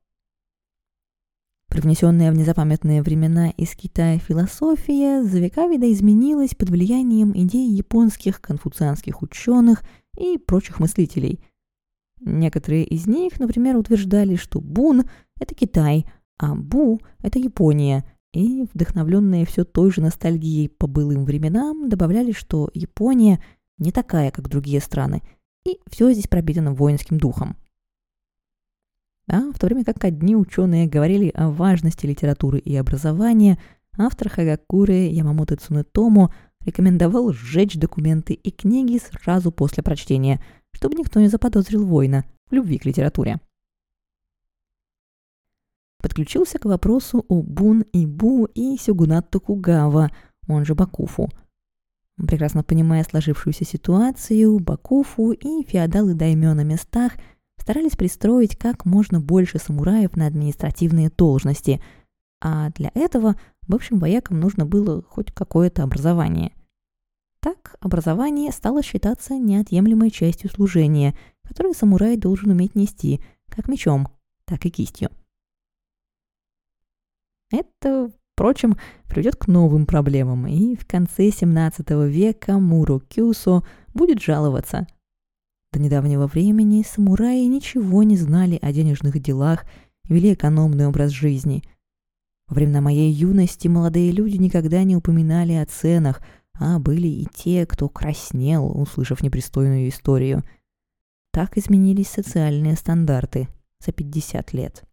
Привнесенная 1.69 2.31
в 2.31 2.35
незапамятные 2.35 3.01
времена 3.01 3.49
из 3.49 3.75
Китая 3.75 4.17
философия 4.19 5.23
за 5.23 5.39
века 5.39 5.67
видоизменилась 5.67 6.55
под 6.55 6.69
влиянием 6.69 7.31
идей 7.35 7.69
японских 7.69 8.41
конфуцианских 8.41 9.21
ученых 9.21 9.83
и 10.17 10.37
прочих 10.37 10.79
мыслителей. 10.79 11.39
Некоторые 12.21 12.85
из 12.85 13.07
них, 13.07 13.39
например, 13.39 13.77
утверждали, 13.77 14.35
что 14.35 14.61
Бун– 14.61 15.03
это 15.39 15.53
Китай, 15.53 16.05
а 16.37 16.55
Бу– 16.55 17.01
это 17.19 17.39
Япония, 17.39 18.05
и, 18.35 18.65
вдохновленные 18.73 19.45
все 19.45 19.63
той 19.63 19.91
же 19.91 20.01
ностальгией 20.01 20.67
по 20.67 20.87
былым 20.87 21.23
временам, 21.23 21.87
добавляли, 21.87 22.33
что 22.33 22.69
Япония 22.73 23.41
не 23.77 23.91
такая, 23.91 24.31
как 24.31 24.49
другие 24.49 24.79
страны, 24.79 25.21
и 25.65 25.79
все 25.87 26.11
здесь 26.11 26.27
пропитано 26.27 26.73
воинским 26.73 27.17
духом. 27.17 27.57
А 29.27 29.51
в 29.51 29.57
то 29.57 29.65
время 29.65 29.83
как 29.83 30.03
одни 30.03 30.35
ученые 30.35 30.87
говорили 30.87 31.29
о 31.29 31.49
важности 31.49 32.05
литературы 32.05 32.59
и 32.59 32.75
образования, 32.75 33.57
автор 33.97 34.29
Хагакуры 34.29 35.07
Ямамото 35.07 35.55
Цунетому 35.55 36.31
рекомендовал 36.63 37.33
сжечь 37.33 37.75
документы 37.75 38.33
и 38.33 38.51
книги 38.51 38.99
сразу 38.99 39.51
после 39.51 39.81
прочтения, 39.81 40.43
чтобы 40.71 40.95
никто 40.95 41.19
не 41.19 41.27
заподозрил 41.27 41.85
воина 41.85 42.25
в 42.49 42.53
любви 42.53 42.77
к 42.77 42.85
литературе. 42.85 43.39
Подключился 45.99 46.59
к 46.59 46.65
вопросу 46.65 47.25
о 47.27 47.41
Бун 47.41 47.81
и 47.93 48.05
Бу 48.05 48.45
и 48.45 48.77
Сюгунат 48.77 49.31
Токугава, 49.31 50.11
он 50.47 50.63
же 50.63 50.75
Бакуфу. 50.75 51.31
Прекрасно 52.17 52.63
понимая 52.63 53.03
сложившуюся 53.03 53.65
ситуацию, 53.65 54.59
Бакуфу 54.59 55.31
и 55.31 55.63
феодалы 55.63 56.13
даймё 56.13 56.53
на 56.53 56.63
местах 56.63 57.13
старались 57.57 57.97
пристроить 57.97 58.55
как 58.55 58.85
можно 58.85 59.19
больше 59.19 59.59
самураев 59.59 60.15
на 60.15 60.27
административные 60.27 61.09
должности, 61.09 61.81
а 62.41 62.69
для 62.69 62.91
этого 62.93 63.35
бывшим 63.67 63.99
воякам 63.99 64.39
нужно 64.39 64.65
было 64.65 65.01
хоть 65.01 65.33
какое-то 65.33 65.83
образование. 65.83 66.53
Так 67.41 67.75
образование 67.79 68.51
стало 68.51 68.81
считаться 68.81 69.37
неотъемлемой 69.37 70.09
частью 70.09 70.49
служения, 70.49 71.17
которое 71.43 71.73
самурай 71.73 72.17
должен 72.17 72.51
уметь 72.51 72.75
нести 72.75 73.21
как 73.49 73.67
мечом, 73.67 74.07
так 74.45 74.65
и 74.65 74.69
кистью. 74.69 75.09
Это, 77.51 78.11
впрочем, 78.35 78.77
приведет 79.07 79.35
к 79.37 79.47
новым 79.47 79.85
проблемам, 79.85 80.45
и 80.45 80.75
в 80.75 80.85
конце 80.85 81.31
17 81.31 81.89
века 82.07 82.59
Муру 82.59 82.99
Кюсо 82.99 83.63
будет 83.93 84.21
жаловаться. 84.21 84.87
До 85.73 85.79
недавнего 85.79 86.27
времени 86.27 86.83
самураи 86.87 87.45
ничего 87.45 88.03
не 88.03 88.17
знали 88.17 88.59
о 88.61 88.71
денежных 88.71 89.19
делах 89.19 89.65
вели 90.07 90.33
экономный 90.33 90.87
образ 90.87 91.11
жизни– 91.11 91.63
во 92.47 92.55
времена 92.55 92.79
моей 92.79 93.11
юности 93.11 93.67
молодые 93.67 94.11
люди 94.11 94.37
никогда 94.37 94.83
не 94.83 94.95
упоминали 94.95 95.53
о 95.53 95.65
ценах, 95.65 96.21
а 96.53 96.77
были 96.77 97.07
и 97.07 97.27
те, 97.33 97.65
кто 97.65 97.89
краснел, 97.89 98.67
услышав 98.79 99.23
непристойную 99.23 99.89
историю. 99.89 100.43
Так 101.31 101.57
изменились 101.57 102.07
социальные 102.07 102.75
стандарты 102.75 103.47
за 103.83 103.91
50 103.91 104.53
лет. 104.53 104.83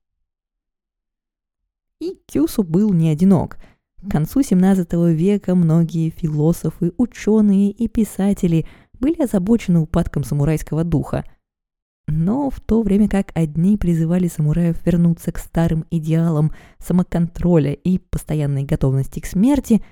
И 2.02 2.18
Кюсу 2.26 2.62
был 2.64 2.92
не 2.92 3.10
одинок. 3.10 3.58
К 4.02 4.10
концу 4.10 4.42
17 4.42 4.92
века 5.14 5.54
многие 5.54 6.10
философы, 6.10 6.92
ученые 6.96 7.70
и 7.70 7.86
писатели 7.88 8.66
были 8.98 9.22
озабочены 9.22 9.80
упадком 9.80 10.24
самурайского 10.24 10.84
духа– 10.84 11.24
но 12.08 12.50
в 12.50 12.60
то 12.60 12.82
время 12.82 13.08
как 13.08 13.32
одни 13.34 13.76
призывали 13.76 14.26
самураев 14.26 14.84
вернуться 14.84 15.32
к 15.32 15.38
старым 15.38 15.86
идеалам 15.90 16.52
самоконтроля 16.78 17.72
и 17.72 17.98
постоянной 17.98 18.64
готовности 18.64 19.20
к 19.20 19.26
смерти, 19.26 19.82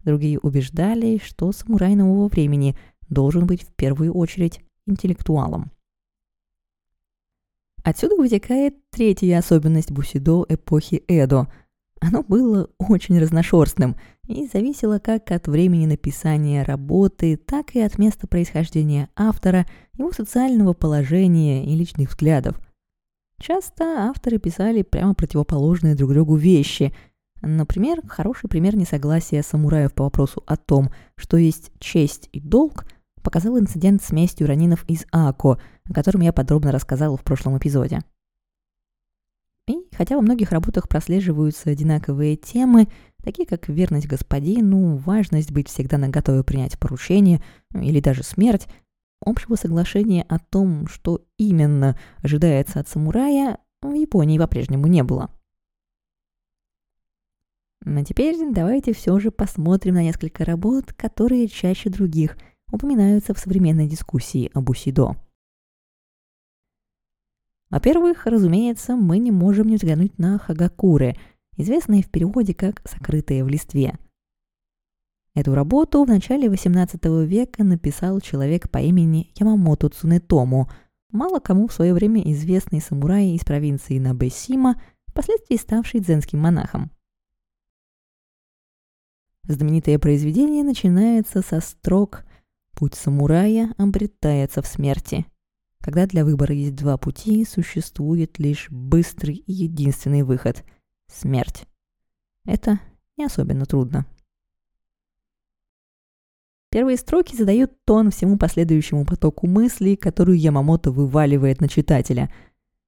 другие 0.00 0.38
убеждали, 0.38 1.20
что 1.22 1.52
самурай 1.52 1.94
нового 1.94 2.28
времени 2.28 2.76
должен 3.08 3.46
быть 3.46 3.62
в 3.62 3.72
первую 3.74 4.14
очередь 4.14 4.60
интеллектуалом. 4.86 5.70
Отсюда 7.84 8.16
вытекает 8.16 8.74
третья 8.90 9.38
особенность 9.38 9.90
бусидо 9.90 10.44
эпохи 10.48 11.02
Эдо. 11.08 11.48
Оно 12.00 12.22
было 12.22 12.70
очень 12.78 13.18
разношерстным 13.18 13.96
и 14.26 14.46
зависело 14.46 14.98
как 14.98 15.30
от 15.32 15.48
времени 15.48 15.86
написания 15.86 16.62
работы, 16.62 17.36
так 17.36 17.74
и 17.74 17.80
от 17.80 17.98
места 17.98 18.26
происхождения 18.26 19.08
автора, 19.16 19.66
его 19.96 20.12
социального 20.12 20.74
положения 20.74 21.64
и 21.64 21.74
личных 21.74 22.10
взглядов. 22.10 22.60
Часто 23.40 23.84
авторы 24.08 24.38
писали 24.38 24.82
прямо 24.82 25.14
противоположные 25.14 25.94
друг 25.94 26.12
другу 26.12 26.36
вещи. 26.36 26.92
Например, 27.40 28.00
хороший 28.06 28.48
пример 28.48 28.76
несогласия 28.76 29.42
самураев 29.42 29.92
по 29.94 30.04
вопросу 30.04 30.42
о 30.46 30.56
том, 30.56 30.90
что 31.16 31.36
есть 31.36 31.70
честь 31.78 32.28
и 32.32 32.40
долг, 32.40 32.84
показал 33.28 33.58
инцидент 33.58 34.02
с 34.02 34.10
местью 34.10 34.46
ранинов 34.46 34.88
из 34.88 35.04
Ако, 35.12 35.60
о 35.84 35.92
котором 35.92 36.22
я 36.22 36.32
подробно 36.32 36.72
рассказала 36.72 37.14
в 37.14 37.22
прошлом 37.22 37.58
эпизоде. 37.58 38.00
И 39.68 39.76
хотя 39.94 40.16
во 40.16 40.22
многих 40.22 40.50
работах 40.50 40.88
прослеживаются 40.88 41.68
одинаковые 41.68 42.36
темы, 42.36 42.88
такие 43.22 43.46
как 43.46 43.68
верность 43.68 44.06
господину, 44.06 44.96
важность 44.96 45.52
быть 45.52 45.68
всегда 45.68 45.98
наготове 45.98 46.42
принять 46.42 46.78
поручение 46.78 47.42
или 47.74 48.00
даже 48.00 48.22
смерть, 48.22 48.66
общего 49.22 49.56
соглашения 49.56 50.22
о 50.22 50.38
том, 50.38 50.88
что 50.88 51.20
именно 51.36 51.98
ожидается 52.22 52.80
от 52.80 52.88
самурая, 52.88 53.58
в 53.82 53.92
Японии 53.92 54.38
по-прежнему 54.38 54.86
не 54.86 55.02
было. 55.02 55.30
А 57.84 58.04
теперь 58.04 58.38
давайте 58.54 58.94
все 58.94 59.18
же 59.20 59.30
посмотрим 59.30 59.96
на 59.96 60.02
несколько 60.02 60.46
работ, 60.46 60.94
которые 60.94 61.46
чаще 61.46 61.90
других 61.90 62.38
упоминаются 62.70 63.34
в 63.34 63.38
современной 63.38 63.88
дискуссии 63.88 64.50
об 64.54 64.70
Усидо. 64.70 65.16
Во-первых, 67.70 68.26
разумеется, 68.26 68.96
мы 68.96 69.18
не 69.18 69.30
можем 69.30 69.68
не 69.68 69.76
взглянуть 69.76 70.18
на 70.18 70.38
Хагакуры, 70.38 71.16
известные 71.56 72.02
в 72.02 72.10
переводе 72.10 72.54
как 72.54 72.80
«сокрытые 72.88 73.44
в 73.44 73.48
листве». 73.48 73.98
Эту 75.34 75.54
работу 75.54 76.02
в 76.02 76.08
начале 76.08 76.48
XVIII 76.48 77.24
века 77.24 77.62
написал 77.62 78.20
человек 78.20 78.70
по 78.70 78.78
имени 78.78 79.30
Ямамото 79.36 79.88
Цунетому, 79.88 80.68
мало 81.10 81.38
кому 81.38 81.68
в 81.68 81.72
свое 81.72 81.94
время 81.94 82.22
известный 82.32 82.80
самурай 82.80 83.30
из 83.30 83.44
провинции 83.44 83.98
Набесима, 83.98 84.82
впоследствии 85.06 85.56
ставший 85.56 86.00
дзенским 86.00 86.40
монахом. 86.40 86.90
Знаменитое 89.44 89.98
произведение 89.98 90.64
начинается 90.64 91.42
со 91.42 91.60
строк 91.60 92.24
«Путь 92.78 92.94
самурая 92.94 93.74
обретается 93.76 94.62
в 94.62 94.66
смерти», 94.68 95.26
когда 95.80 96.06
для 96.06 96.24
выбора 96.24 96.54
есть 96.54 96.76
два 96.76 96.96
пути, 96.96 97.44
существует 97.44 98.38
лишь 98.38 98.68
быстрый 98.70 99.34
и 99.34 99.52
единственный 99.52 100.22
выход– 100.22 100.64
смерть. 101.08 101.66
Это 102.44 102.78
не 103.16 103.24
особенно 103.24 103.64
трудно. 103.64 104.06
Первые 106.70 106.98
строки 106.98 107.34
задают 107.34 107.72
тон 107.84 108.12
всему 108.12 108.36
последующему 108.36 109.06
потоку 109.06 109.48
мыслей, 109.48 109.96
которую 109.96 110.38
Ямамото 110.38 110.92
вываливает 110.92 111.60
на 111.60 111.68
читателя. 111.68 112.32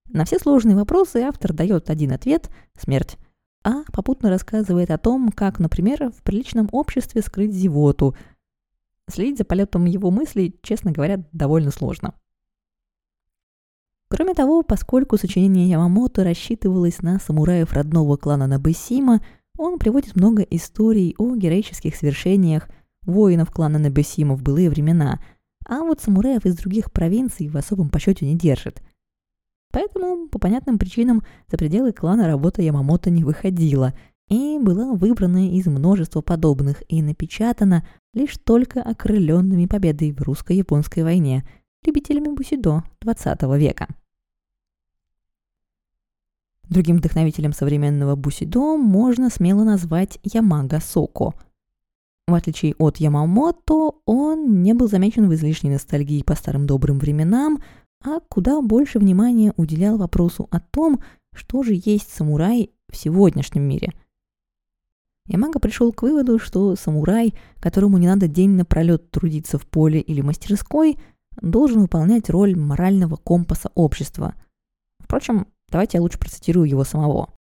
На 0.09 0.25
все 0.25 0.38
сложные 0.38 0.76
вопросы 0.76 1.23
автор 1.23 1.52
дает 1.52 1.90
один 1.90 2.12
ответ– 2.12 2.49
смерть, 2.78 3.16
а 3.64 3.82
попутно 3.92 4.28
рассказывает 4.28 4.92
о 4.92 4.99
том, 4.99 5.30
как, 5.30 5.59
например, 5.59 6.11
в 6.11 6.23
приличном 6.23 6.68
обществе 6.70 7.23
скрыть 7.23 7.54
зевоту. 7.54 8.14
Следить 9.11 9.38
за 9.38 9.45
полетом 9.45 9.85
его 9.85 10.11
мыслей, 10.11 10.59
честно 10.62 10.93
говоря, 10.93 11.25
довольно 11.33 11.71
сложно. 11.71 12.14
Кроме 14.09 14.35
того, 14.35 14.62
поскольку 14.62 15.17
сочинение 15.17 15.69
Ямамото 15.69 16.25
рассчитывалось 16.25 17.00
на 17.00 17.21
самураев 17.21 17.73
родного 17.73 18.17
клана 18.17 18.47
Набесима, 18.47 19.21
он 19.57 19.79
приводит 19.79 20.17
много 20.17 20.43
историй 20.43 21.14
о 21.19 21.37
героических 21.37 21.95
свершениях 21.95 22.69
воинов 23.02 23.50
клана 23.52 23.79
Набесима 23.79 24.35
в 24.35 24.43
былые 24.43 24.69
времена, 24.69 25.21
а 25.64 25.81
вот 25.81 26.00
самураев 26.00 26.45
из 26.45 26.57
других 26.57 26.90
провинций 26.90 27.49
в 27.49 27.57
особом 27.57 27.88
почете 27.88 28.26
не 28.26 28.37
держит. 28.37 28.83
Поэтому, 29.73 30.29
по 30.29 30.38
понятным 30.40 30.79
причинам, 30.79 31.23
за 31.49 31.57
пределы 31.57 31.93
клана 31.93 32.26
работа 32.26 32.62
Ямамото 32.62 33.11
не 33.11 33.23
выходила 33.23 33.95
и 34.30 34.58
была 34.58 34.94
выбрана 34.94 35.50
из 35.50 35.66
множества 35.66 36.22
подобных 36.22 36.82
и 36.88 37.02
напечатана 37.02 37.87
лишь 38.14 38.38
только 38.38 38.80
окрыленными 38.80 39.66
победой 39.66 40.12
в 40.12 40.22
русско-японской 40.22 41.02
войне 41.02 41.44
любителями 41.84 42.28
бусидо 42.28 42.84
XX 43.04 43.58
века. 43.58 43.88
Другим 46.68 46.99
вдохновителем 46.99 47.52
современного 47.52 48.14
бусидо 48.14 48.76
можно 48.76 49.28
смело 49.28 49.64
назвать 49.64 50.20
Ямага 50.22 50.78
Соко. 50.80 51.34
В 52.28 52.34
отличие 52.34 52.76
от 52.78 52.99
Ямамото, 52.99 53.94
он 54.04 54.62
не 54.62 54.72
был 54.72 54.88
замечен 54.88 55.28
в 55.28 55.34
излишней 55.34 55.70
ностальгии 55.70 56.22
по 56.22 56.37
старым 56.37 56.68
добрым 56.68 57.00
временам, 57.00 57.60
а 58.04 58.20
куда 58.20 58.62
больше 58.62 59.00
внимания 59.00 59.52
уделял 59.56 59.99
вопросу 59.99 60.46
о 60.52 60.60
том, 60.60 61.02
что 61.34 61.64
же 61.64 61.72
есть 61.75 62.12
самурай 62.12 62.70
в 62.88 62.96
сегодняшнем 62.96 63.64
мире. 63.64 63.92
Ямага 65.30 65.58
пришел 65.60 65.92
к 65.92 66.02
выводу, 66.02 66.38
что 66.38 66.76
самурай, 66.76 67.34
которому 67.60 67.99
не 67.99 68.06
надо 68.06 68.28
день 68.28 68.50
напролет 68.50 69.10
трудиться 69.10 69.58
в 69.58 69.66
поле 69.66 70.00
или 70.00 70.20
мастерской, 70.20 70.99
должен 71.40 71.80
выполнять 71.80 72.28
роль 72.28 72.54
морального 72.54 73.16
компаса 73.16 73.70
общества. 73.75 74.34
Впрочем, 74.99 75.46
Давайте 75.70 75.99
я 75.99 76.02
лучше 76.02 76.18
процитирую 76.18 76.68
его 76.68 76.84
самого. 76.84 77.32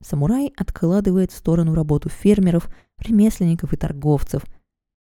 Самурай 0.00 0.52
откладывает 0.56 1.32
в 1.32 1.36
сторону 1.36 1.74
работу 1.74 2.08
фермеров, 2.08 2.72
ремесленников 2.98 3.72
и 3.72 3.76
торговцев. 3.76 4.44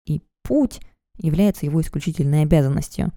И 0.06 0.22
путь 0.42 0.80
является 1.18 1.66
его 1.66 1.82
исключительной 1.82 2.42
обязанностью. 2.42 3.12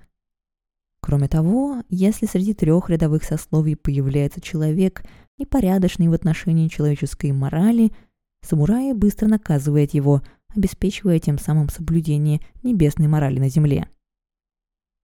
Кроме 1.01 1.29
того, 1.29 1.83
если 1.87 2.25
среди 2.25 2.53
трех 2.53 2.89
рядовых 2.89 3.23
сословий 3.23 3.77
появляется 3.77 4.41
человек, 4.41 5.03
непорядочный 5.39 6.07
в 6.07 6.13
отношении 6.13 6.67
человеческой 6.67 7.31
морали, 7.31 7.91
самурай 8.41 8.93
быстро 8.93 9.27
наказывает 9.27 9.93
его, 9.93 10.21
обеспечивая 10.55 11.19
тем 11.19 11.39
самым 11.39 11.69
соблюдение 11.69 12.41
небесной 12.63 13.07
морали 13.07 13.39
на 13.39 13.49
земле. 13.49 13.87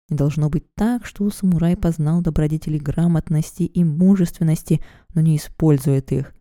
Не 0.09 0.17
должно 0.17 0.51
быть 0.51 0.65
так, 0.75 1.07
что 1.07 1.31
самурай 1.31 1.77
познал 1.77 2.21
добродетели 2.21 2.79
грамотности 2.79 3.63
и 3.63 3.85
мужественности, 3.85 4.81
но 5.15 5.21
не 5.21 5.37
использует 5.37 6.11
их. 6.11 6.35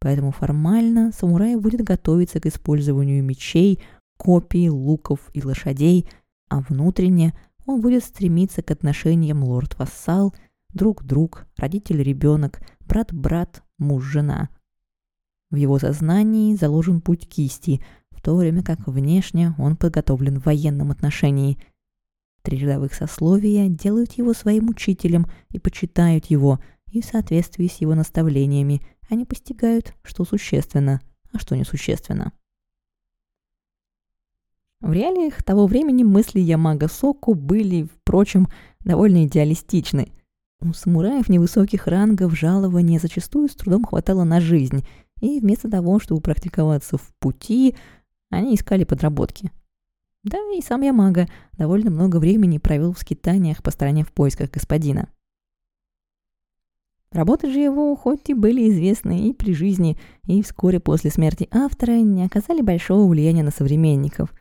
Поэтому 0.00 0.32
формально 0.32 1.12
самурай 1.12 1.56
будет 1.56 1.82
готовиться 1.82 2.40
к 2.40 2.46
использованию 2.46 3.22
мечей, 3.22 3.80
копий, 4.16 4.68
луков 4.68 5.20
и 5.34 5.42
лошадей, 5.42 6.08
а 6.48 6.60
внутренне 6.60 7.32
он 7.64 7.80
будет 7.80 8.02
стремиться 8.02 8.62
к 8.62 8.70
отношениям 8.70 9.44
лорд-вассал, 9.44 10.34
друг-друг, 10.72 11.46
родитель-ребенок, 11.56 12.60
брат-брат, 12.80 13.62
муж-жена. 13.78 14.50
В 15.50 15.56
его 15.56 15.78
сознании 15.78 16.54
заложен 16.54 17.00
путь 17.00 17.28
кисти, 17.28 17.82
в 18.10 18.22
то 18.22 18.36
время 18.36 18.62
как 18.62 18.86
внешне 18.86 19.54
он 19.58 19.76
подготовлен 19.76 20.40
в 20.40 20.46
военном 20.46 20.90
отношении– 20.90 21.58
Три 22.42 22.58
рядовых 22.58 22.94
сословия 22.94 23.68
делают 23.68 24.12
его 24.12 24.32
своим 24.32 24.70
учителем 24.70 25.26
и 25.50 25.58
почитают 25.58 26.26
его, 26.26 26.58
и 26.90 27.02
в 27.02 27.04
соответствии 27.04 27.66
с 27.66 27.76
его 27.76 27.94
наставлениями 27.94 28.80
они 29.08 29.24
постигают, 29.24 29.94
что 30.02 30.24
существенно, 30.24 31.00
а 31.32 31.38
что 31.38 31.56
несущественно. 31.56 32.32
В 34.80 34.92
реалиях 34.92 35.42
того 35.42 35.66
времени 35.66 36.02
мысли 36.02 36.40
Ямага 36.40 36.88
Соку 36.88 37.34
были, 37.34 37.82
впрочем, 37.82 38.48
довольно 38.80 39.26
идеалистичны. 39.26 40.10
У 40.60 40.72
самураев 40.72 41.28
невысоких 41.28 41.86
рангов 41.86 42.38
жалования 42.38 42.98
зачастую 42.98 43.48
с 43.48 43.54
трудом 43.54 43.84
хватало 43.84 44.24
на 44.24 44.40
жизнь, 44.40 44.86
и 45.20 45.40
вместо 45.40 45.70
того, 45.70 46.00
чтобы 46.00 46.20
практиковаться 46.20 46.98
в 46.98 47.12
пути, 47.18 47.76
они 48.30 48.54
искали 48.54 48.84
подработки– 48.84 49.50
да 50.22 50.38
и 50.54 50.60
сам 50.60 50.82
Ямага 50.82 51.28
довольно 51.56 51.90
много 51.90 52.18
времени 52.18 52.58
провел 52.58 52.92
в 52.92 52.98
скитаниях 52.98 53.62
по 53.62 53.70
стране 53.70 54.04
в 54.04 54.12
поисках 54.12 54.50
господина. 54.50 55.08
Работы 57.10 57.50
же 57.50 57.58
его, 57.58 57.96
хоть 57.96 58.28
и 58.28 58.34
были 58.34 58.68
известны 58.68 59.28
и 59.28 59.32
при 59.32 59.54
жизни, 59.54 59.98
и 60.26 60.42
вскоре 60.42 60.78
после 60.78 61.10
смерти 61.10 61.48
автора, 61.50 61.92
не 61.92 62.24
оказали 62.24 62.60
большого 62.60 63.08
влияния 63.08 63.42
на 63.42 63.50
современников. 63.50 64.32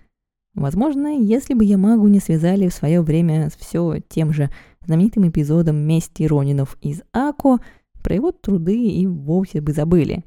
Возможно, 0.54 1.08
если 1.18 1.54
бы 1.54 1.64
Ямагу 1.64 2.08
не 2.08 2.20
связали 2.20 2.68
в 2.68 2.74
свое 2.74 3.02
время 3.02 3.50
все 3.58 4.02
тем 4.10 4.34
же 4.34 4.52
знаменитым 4.86 5.30
эпизодом 5.30 5.78
мести 5.78 6.24
Ронинов 6.24 6.78
из 6.82 7.02
Ако, 7.12 7.60
про 8.04 8.16
его 8.16 8.32
труды 8.32 8.88
и 8.88 9.06
вовсе 9.08 9.62
бы 9.62 9.74
забыли. 9.74 10.24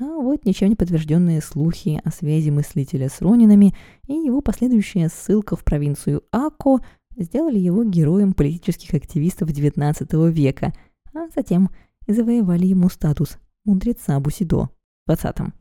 А 0.00 0.04
вот 0.04 0.44
ничем 0.44 0.70
не 0.70 0.76
подтвержденные 0.76 1.40
слухи 1.40 2.00
о 2.04 2.10
связи 2.10 2.50
мыслителя 2.50 3.08
с 3.08 3.20
Ронинами 3.20 3.74
и 4.08 4.14
его 4.14 4.40
последующая 4.40 5.08
ссылка 5.08 5.56
в 5.56 5.64
провинцию 5.64 6.24
Ако 6.32 6.80
сделали 7.16 7.58
его 7.58 7.84
героем 7.84 8.32
политических 8.32 8.94
активистов 8.94 9.50
XIX 9.50 10.30
века, 10.30 10.72
а 11.14 11.28
затем 11.34 11.70
завоевали 12.08 12.66
ему 12.66 12.88
статус 12.88 13.38
мудреца 13.64 14.18
Бусидо 14.18 14.68
в 15.06 15.10
20-м. 15.10 15.54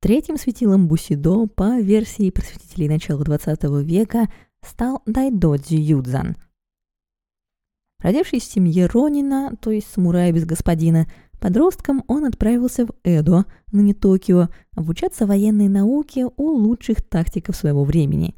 Третьим 0.00 0.38
светилом 0.38 0.88
Бусидо 0.88 1.46
по 1.46 1.78
версии 1.78 2.30
просветителей 2.30 2.88
начала 2.88 3.22
XX 3.22 3.82
века 3.84 4.28
стал 4.62 5.02
Дайдодзи 5.06 5.74
Юдзан. 5.74 6.36
Родившись 7.98 8.44
в 8.44 8.52
семье 8.52 8.86
Ронина, 8.86 9.56
то 9.60 9.70
есть 9.70 9.92
самурая 9.92 10.32
без 10.32 10.44
господина, 10.46 11.06
Подростком 11.40 12.04
он 12.06 12.26
отправился 12.26 12.84
в 12.84 12.90
Эдо, 13.02 13.46
ныне 13.72 13.94
Токио, 13.94 14.48
обучаться 14.76 15.26
военной 15.26 15.68
науке 15.68 16.26
у 16.26 16.50
лучших 16.50 17.00
тактиков 17.00 17.56
своего 17.56 17.82
времени. 17.84 18.34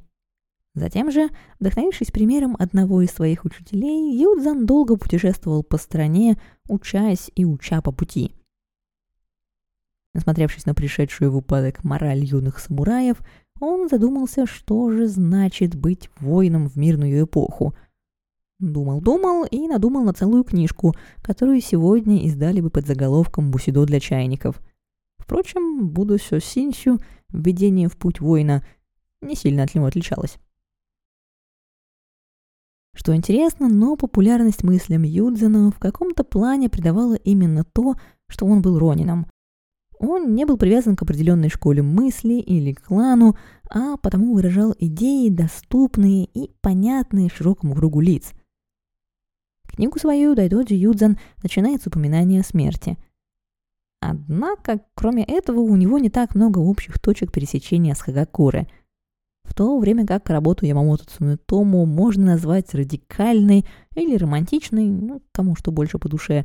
Затем 0.74 1.10
же, 1.10 1.28
вдохновившись 1.58 2.12
примером 2.12 2.56
одного 2.58 3.02
из 3.02 3.10
своих 3.10 3.44
учителей, 3.44 4.16
Юдзан 4.16 4.66
долго 4.66 4.96
путешествовал 4.96 5.64
по 5.64 5.78
стране, 5.78 6.40
учась 6.68 7.30
и 7.34 7.44
уча 7.44 7.82
по 7.82 7.90
пути. 7.90 8.32
Насмотревшись 10.14 10.64
на 10.64 10.74
пришедшую 10.74 11.32
в 11.32 11.36
упадок 11.36 11.82
мораль 11.82 12.24
юных 12.24 12.60
самураев, 12.60 13.18
он 13.66 13.88
задумался, 13.88 14.46
что 14.46 14.90
же 14.90 15.06
значит 15.06 15.74
быть 15.74 16.10
воином 16.20 16.68
в 16.68 16.76
мирную 16.76 17.24
эпоху– 17.24 17.74
Думал-думал 18.62 19.44
и 19.50 19.66
надумал 19.66 20.04
на 20.04 20.12
целую 20.12 20.44
книжку, 20.44 20.94
которую 21.20 21.60
сегодня 21.60 22.24
издали 22.24 22.60
бы 22.60 22.70
под 22.70 22.86
заголовком 22.86 23.50
«Бусидо 23.50 23.84
для 23.86 23.98
чайников». 23.98 24.62
Впрочем, 25.18 25.88
Будусё 25.88 26.38
Синсю, 26.38 27.00
введение 27.32 27.88
в 27.88 27.96
путь 27.96 28.20
воина, 28.20 28.64
не 29.20 29.34
сильно 29.34 29.64
от 29.64 29.74
него 29.74 29.86
отличалось. 29.86 30.38
Что 32.94 33.16
интересно, 33.16 33.68
но 33.68 33.96
популярность 33.96 34.62
мыслям 34.62 35.02
Юдзена 35.02 35.72
в 35.72 35.80
каком-то 35.80 36.22
плане 36.22 36.68
придавала 36.68 37.14
именно 37.14 37.64
то, 37.64 37.96
что 38.28 38.46
он 38.46 38.62
был 38.62 38.78
Ронином. 38.78 39.26
Он 40.02 40.34
не 40.34 40.44
был 40.44 40.58
привязан 40.58 40.96
к 40.96 41.02
определенной 41.02 41.48
школе 41.48 41.80
мысли 41.80 42.34
или 42.34 42.74
клану, 42.74 43.36
а 43.70 43.96
потому 43.96 44.34
выражал 44.34 44.74
идеи, 44.78 45.30
доступные 45.30 46.26
и 46.26 46.50
понятные 46.60 47.30
широкому 47.30 47.74
кругу 47.74 48.00
лиц– 48.00 48.32
Книгу 49.72 49.98
свою 49.98 50.34
Дайдоджи 50.34 50.74
Юдзан 50.74 51.18
начинает 51.42 51.82
с 51.82 51.86
упоминания 51.86 52.40
о 52.40 52.44
смерти. 52.44 52.98
Однако, 54.00 54.80
кроме 54.94 55.24
этого, 55.24 55.60
у 55.60 55.76
него 55.76 55.98
не 55.98 56.10
так 56.10 56.34
много 56.34 56.58
общих 56.58 56.98
точек 56.98 57.32
пересечения 57.32 57.94
с 57.94 58.02
Хагакуры. 58.02 58.66
В 59.44 59.54
то 59.54 59.78
время 59.78 60.06
как 60.06 60.28
работу 60.28 60.66
Ямамото 60.66 61.06
Цунетому 61.06 61.86
можно 61.86 62.26
назвать 62.26 62.74
радикальной 62.74 63.64
или 63.94 64.16
романтичной, 64.16 64.88
ну, 64.88 65.22
кому 65.32 65.56
что 65.56 65.72
больше 65.72 65.98
по 65.98 66.08
душе, 66.08 66.44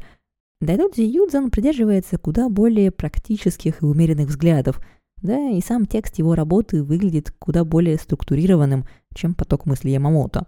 Дайдодзи 0.60 1.02
Юдзан 1.02 1.52
придерживается 1.52 2.18
куда 2.18 2.50
более 2.50 2.92
практических 2.92 3.84
и 3.84 3.86
умеренных 3.86 4.30
взглядов, 4.30 4.82
да 5.22 5.52
и 5.52 5.62
сам 5.62 5.86
текст 5.86 6.18
его 6.18 6.34
работы 6.34 6.84
выглядит 6.84 7.32
куда 7.38 7.64
более 7.64 7.98
структурированным, 7.98 8.86
чем 9.14 9.36
поток 9.36 9.68
мысли 9.68 9.90
Ямамото. 9.90 10.48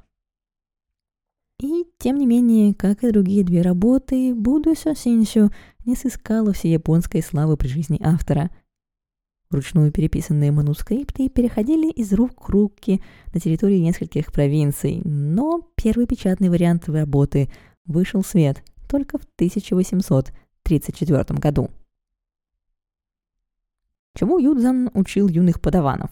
И, 1.62 1.86
тем 2.00 2.18
не 2.18 2.26
менее, 2.26 2.74
как 2.74 3.04
и 3.04 3.12
другие 3.12 3.44
две 3.44 3.62
работы, 3.62 4.34
Будусё 4.34 4.96
Синсю 4.96 5.52
не 5.86 5.96
сыскала 5.96 6.54
всей 6.54 6.72
японской 6.72 7.22
славы 7.22 7.58
при 7.58 7.68
жизни 7.68 8.00
автора. 8.02 8.50
Вручную 9.52 9.92
переписанные 9.92 10.52
манускрипты 10.52 11.28
переходили 11.28 11.92
из 11.92 12.14
рук 12.14 12.48
в 12.48 12.50
руки 12.50 13.02
на 13.34 13.40
территории 13.40 13.80
нескольких 13.80 14.32
провинций, 14.32 15.02
но 15.04 15.68
первый 15.76 16.08
печатный 16.08 16.50
вариант 16.50 16.88
работы 16.88 17.50
вышел 17.86 18.22
в 18.22 18.28
свет 18.28 18.64
только 18.90 19.18
в 19.18 19.24
1834 19.36 21.24
году. 21.40 21.70
Чему 24.16 24.40
Юдзан 24.40 24.90
учил 24.94 25.30
юных 25.30 25.62
подаванов? 25.62 26.10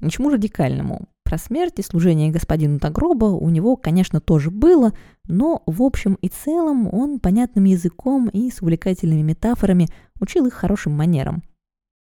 Ничему 0.00 0.30
радикальному. 0.30 1.08
Про 1.22 1.38
смерть 1.38 1.78
и 1.78 1.82
служение 1.82 2.32
господину 2.32 2.80
Тагроба 2.80 3.26
у 3.26 3.48
него, 3.48 3.76
конечно, 3.76 4.20
тоже 4.20 4.50
было, 4.50 4.92
но 5.28 5.62
в 5.66 5.82
общем 5.82 6.14
и 6.14 6.28
целом 6.28 6.92
он 6.92 7.20
понятным 7.20 7.64
языком 7.64 8.28
и 8.28 8.50
с 8.50 8.60
увлекательными 8.60 9.22
метафорами 9.22 9.88
учил 10.20 10.46
их 10.46 10.54
хорошим 10.54 10.92
манерам. 10.94 11.42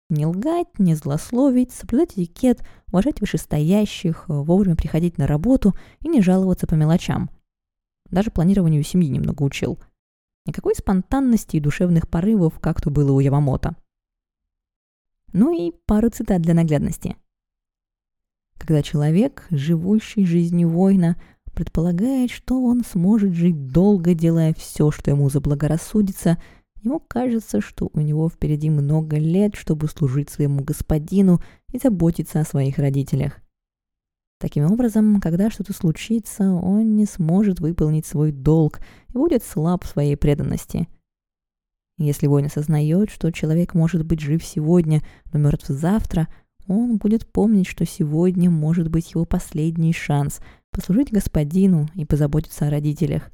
Не 0.10 0.26
лгать, 0.26 0.80
не 0.80 0.96
злословить, 0.96 1.72
соблюдать 1.72 2.14
этикет, 2.14 2.64
уважать 2.88 3.20
вышестоящих, 3.20 4.26
вовремя 4.28 4.76
приходить 4.76 5.18
на 5.18 5.28
работу 5.28 5.74
и 6.00 6.08
не 6.08 6.22
жаловаться 6.22 6.68
по 6.68 6.76
мелочам. 6.76 7.30
Даже 8.12 8.30
планированию 8.30 8.84
семьи 8.84 9.10
немного 9.10 9.44
учил. 9.44 9.80
Никакой 10.46 10.76
спонтанности 10.76 11.58
и 11.58 11.62
душевных 11.62 12.08
порывов, 12.08 12.60
как 12.60 12.82
то 12.82 12.90
было 12.90 13.12
у 13.12 13.20
Явамото. 13.20 13.76
Ну 15.34 15.54
и 15.54 15.72
пару 15.86 16.10
цитат 16.10 16.42
для 16.42 16.54
наглядности– 16.54 17.16
когда 18.62 18.84
человек, 18.84 19.48
живущий 19.50 20.24
жизнью 20.24 20.70
воина, 20.70 21.20
предполагает, 21.56 22.30
что 22.30 22.64
он 22.64 22.84
сможет 22.84 23.34
жить 23.34 23.68
долго, 23.70 24.14
делая 24.14 24.54
все, 24.54 24.92
что 24.92 25.10
ему 25.10 25.32
заблагорассудится, 25.32 26.38
ему 26.84 27.00
кажется, 27.00 27.60
что 27.60 27.90
у 27.92 28.00
него 28.00 28.30
впереди 28.30 28.70
много 28.70 29.18
лет, 29.18 29.56
чтобы 29.56 29.88
служить 29.88 30.30
своему 30.30 30.64
господину 30.64 31.42
и 31.74 31.80
заботиться 31.80 32.40
о 32.40 32.46
своих 32.46 32.78
родителях. 32.78 33.40
Таким 34.42 34.66
образом, 34.72 35.22
когда 35.22 35.52
что-то 35.52 35.72
случится, 35.72 36.52
он 36.52 36.96
не 36.96 37.06
сможет 37.06 37.60
выполнить 37.60 38.08
свой 38.08 38.32
долг 38.32 38.80
и 39.10 39.14
будет 39.14 39.44
слаб 39.44 39.84
в 39.84 39.88
своей 39.88 40.18
преданности. 40.18 40.88
Если 42.00 42.26
воин 42.26 42.48
осознает, 42.48 43.12
что 43.12 43.32
человек 43.32 43.76
может 43.76 44.04
быть 44.04 44.20
жив 44.20 44.44
сегодня, 44.44 45.04
но 45.32 45.38
мертв 45.38 45.68
завтра, 45.68 46.28
он 46.68 46.98
будет 46.98 47.32
помнить, 47.32 47.68
что 47.68 47.86
сегодня 47.86 48.50
может 48.50 48.90
быть 48.90 49.12
его 49.12 49.26
последний 49.26 49.94
шанс 49.94 50.40
послужить 50.72 51.12
господину 51.12 51.88
и 51.94 52.04
позаботиться 52.04 52.66
о 52.66 52.72
родителях. 52.72 53.32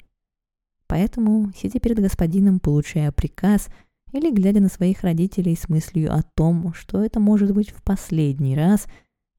Поэтому, 0.88 1.54
сидя 1.56 1.80
перед 1.80 2.00
господином, 2.00 2.60
получая 2.60 3.14
приказ, 3.14 3.70
или 4.12 4.30
глядя 4.30 4.60
на 4.60 4.68
своих 4.68 5.04
родителей 5.04 5.56
с 5.56 5.70
мыслью 5.70 6.14
о 6.14 6.24
том, 6.36 6.74
что 6.74 7.02
это 7.02 7.22
может 7.22 7.54
быть 7.54 7.70
в 7.70 7.82
последний 7.82 8.58
раз, 8.58 8.88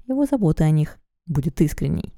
его 0.06 0.24
забота 0.24 0.64
о 0.64 0.70
них 0.70 0.98
будет 1.28 1.60
искренней. 1.60 2.12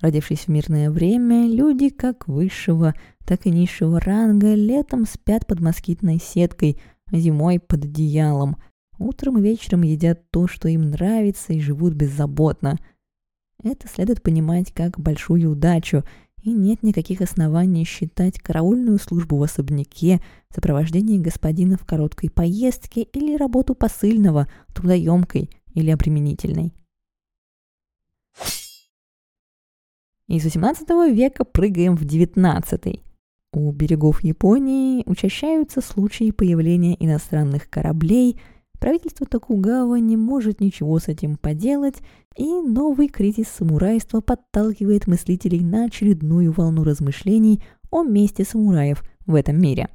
Родившись 0.00 0.46
в 0.46 0.48
мирное 0.48 0.90
время, 0.90 1.48
люди 1.48 1.88
как 1.88 2.28
высшего, 2.28 2.94
так 3.26 3.46
и 3.46 3.50
низшего 3.50 4.00
ранга 4.00 4.54
летом 4.54 5.06
спят 5.06 5.46
под 5.46 5.60
москитной 5.60 6.20
сеткой, 6.20 6.80
а 7.06 7.16
зимой 7.16 7.58
под 7.58 7.84
одеялом. 7.84 8.56
Утром 8.98 9.38
и 9.38 9.42
вечером 9.42 9.82
едят 9.82 10.30
то, 10.30 10.46
что 10.46 10.68
им 10.68 10.82
нравится, 10.82 11.52
и 11.52 11.60
живут 11.60 11.94
беззаботно. 11.94 12.78
Это 13.62 13.88
следует 13.88 14.22
понимать 14.22 14.72
как 14.72 15.00
большую 15.00 15.50
удачу, 15.50 16.04
и 16.42 16.52
нет 16.52 16.82
никаких 16.82 17.20
оснований 17.20 17.84
считать 17.84 18.38
караульную 18.38 18.98
службу 18.98 19.36
в 19.36 19.42
особняке, 19.42 20.20
сопровождение 20.54 21.18
господина 21.20 21.76
в 21.76 21.84
короткой 21.84 22.30
поездке 22.30 23.02
или 23.02 23.36
работу 23.36 23.74
посыльного 23.74 24.48
трудоемкой 24.74 25.50
или 25.74 25.90
обременительной. 25.90 26.72
Из 30.28 30.44
XVIII 30.44 31.10
века 31.12 31.44
прыгаем 31.44 31.96
в 31.96 32.02
XIX. 32.02 33.00
У 33.52 33.72
берегов 33.72 34.22
Японии 34.22 35.02
учащаются 35.06 35.80
случаи 35.80 36.32
появления 36.32 36.96
иностранных 37.02 37.70
кораблей, 37.70 38.38
правительство 38.78 39.26
Токугава 39.26 39.96
не 39.96 40.16
может 40.16 40.60
ничего 40.60 40.98
с 40.98 41.08
этим 41.08 41.36
поделать, 41.36 41.96
и 42.36 42.44
новый 42.44 43.08
кризис 43.08 43.48
самурайства 43.48 44.20
подталкивает 44.20 45.06
мыслителей 45.06 45.60
на 45.60 45.84
очередную 45.84 46.52
волну 46.52 46.84
размышлений 46.84 47.62
о 47.90 48.02
месте 48.02 48.44
самураев 48.44 49.02
в 49.26 49.34
этом 49.34 49.60
мире. 49.60 49.88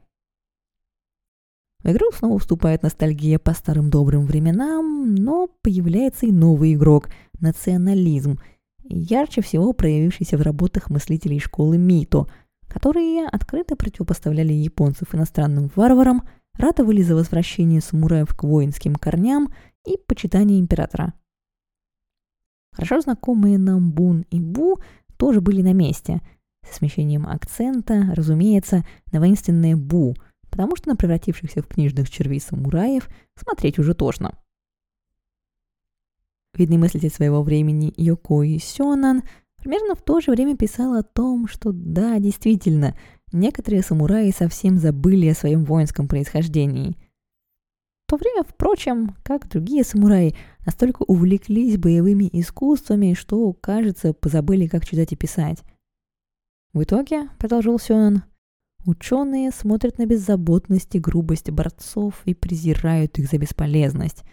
В 1.83 1.91
игру 1.91 2.11
снова 2.13 2.39
вступает 2.39 2.83
ностальгия 2.83 3.39
по 3.39 3.53
старым 3.53 3.89
добрым 3.89 4.25
временам, 4.25 5.15
но 5.15 5.47
появляется 5.61 6.25
и 6.25 6.31
новый 6.31 6.73
игрок– 6.73 7.09
национализм– 7.39 8.39
ярче 8.83 9.41
всего 9.41 9.73
проявившийся 9.73 10.37
в 10.37 10.41
работах 10.41 10.89
мыслителей 10.89 11.39
школы 11.39 11.77
Мито, 11.77 12.27
которые 12.67 13.27
открыто 13.27 13.75
противопоставляли 13.75 14.53
японцев 14.53 15.13
иностранным 15.13 15.69
варварам, 15.75 16.23
ратовали 16.57 17.01
за 17.01 17.15
возвращение 17.15 17.81
самураев 17.81 18.35
к 18.35 18.43
воинским 18.43 18.95
корням 18.95 19.53
и 19.85 19.97
почитание 20.07 20.59
императора. 20.59 21.13
Хорошо 22.73 23.01
знакомые 23.01 23.57
нам 23.57 23.91
Бун 23.91 24.25
и 24.31 24.39
Бу 24.39 24.79
тоже 25.17 25.41
были 25.41 25.61
на 25.61 25.73
месте, 25.73 26.21
с 26.63 26.77
смещением 26.77 27.27
акцента, 27.27 28.11
разумеется, 28.15 28.85
на 29.11 29.19
воинственное 29.19 29.75
Бу, 29.75 30.15
потому 30.49 30.75
что 30.75 30.89
на 30.89 30.95
превратившихся 30.95 31.61
в 31.61 31.67
книжных 31.67 32.09
червей 32.09 32.39
самураев 32.39 33.09
смотреть 33.35 33.79
уже 33.79 33.93
тошно. 33.93 34.37
Видный 36.55 36.77
мыслитель 36.77 37.09
своего 37.09 37.41
времени 37.41 37.93
Йокои 37.97 38.57
Сёнан 38.57 39.23
примерно 39.57 39.95
в 39.95 40.03
то 40.03 40.19
же 40.19 40.31
время 40.31 40.55
писал 40.55 40.93
о 40.93 41.03
том, 41.03 41.47
что 41.47 41.71
да, 41.71 42.19
действительно, 42.19 42.95
некоторые 43.33 43.83
самураи 43.83 44.31
совсем 44.31 44.77
забыли 44.77 45.27
о 45.27 45.35
своем 45.35 45.65
воинском 45.65 46.07
происхождении. 46.07 46.95
В 48.05 48.11
то 48.11 48.17
время, 48.17 48.43
впрочем, 48.43 49.15
как 49.23 49.49
другие 49.49 49.83
самураи, 49.83 50.35
настолько 50.65 51.03
увлеклись 51.03 51.77
боевыми 51.77 52.29
искусствами, 52.31 53.13
что, 53.13 53.51
кажется, 53.53 54.13
позабыли, 54.13 54.67
как 54.67 54.85
читать 54.85 55.13
и 55.13 55.15
писать. 55.15 55.63
В 56.73 56.83
итоге, 56.83 57.29
продолжил 57.39 57.79
Сёнан, 57.79 58.23
ученые 58.85 59.51
смотрят 59.51 59.97
на 59.97 60.05
беззаботность 60.05 60.95
и 60.95 60.99
грубость 60.99 61.49
борцов 61.49 62.21
и 62.25 62.33
презирают 62.33 63.17
их 63.19 63.29
за 63.29 63.37
бесполезность, 63.37 64.23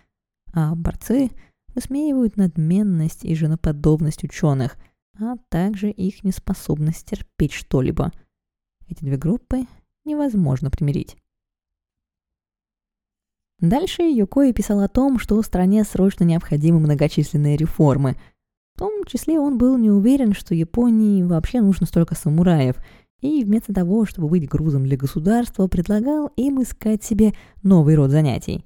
а 0.53 0.75
борцы— 0.75 1.31
высмеивают 1.75 2.37
надменность 2.37 3.25
и 3.25 3.35
женоподобность 3.35 4.25
ученых, 4.25 4.77
а 5.19 5.37
также 5.49 5.91
их 5.91 6.25
неспособность 6.25 7.07
терпеть 7.07 7.53
что-либо. 7.53 8.13
Эти 8.91 9.05
две 9.05 9.17
группы 9.17 9.67
невозможно 10.05 10.69
примирить. 10.69 11.17
Дальше 13.61 14.03
Юкои 14.03 14.53
писал 14.53 14.81
о 14.81 14.89
том, 14.89 15.19
что 15.19 15.41
стране 15.43 15.85
срочно 15.85 16.25
необходимы 16.25 16.81
многочисленные 16.81 17.57
реформы. 17.57 18.17
В 18.75 18.79
том 18.81 19.05
числе 19.05 19.39
он 19.39 19.59
был 19.59 19.77
не 19.79 19.91
уверен, 19.91 20.33
что 20.33 20.55
Японии 20.55 21.23
вообще 21.23 21.61
нужно 21.61 21.87
столько 21.87 22.17
самураев, 22.17 22.77
и 23.21 23.45
вместо 23.45 23.73
того, 23.73 24.07
чтобы 24.07 24.29
быть 24.29 24.49
грузом 24.49 24.85
для 24.85 24.97
государства, 24.97 25.69
предлагал 25.69 26.33
им 26.37 26.63
искать 26.63 27.05
себе 27.05 27.35
новый 27.63 27.95
род 27.95 28.11
занятий. 28.11 28.65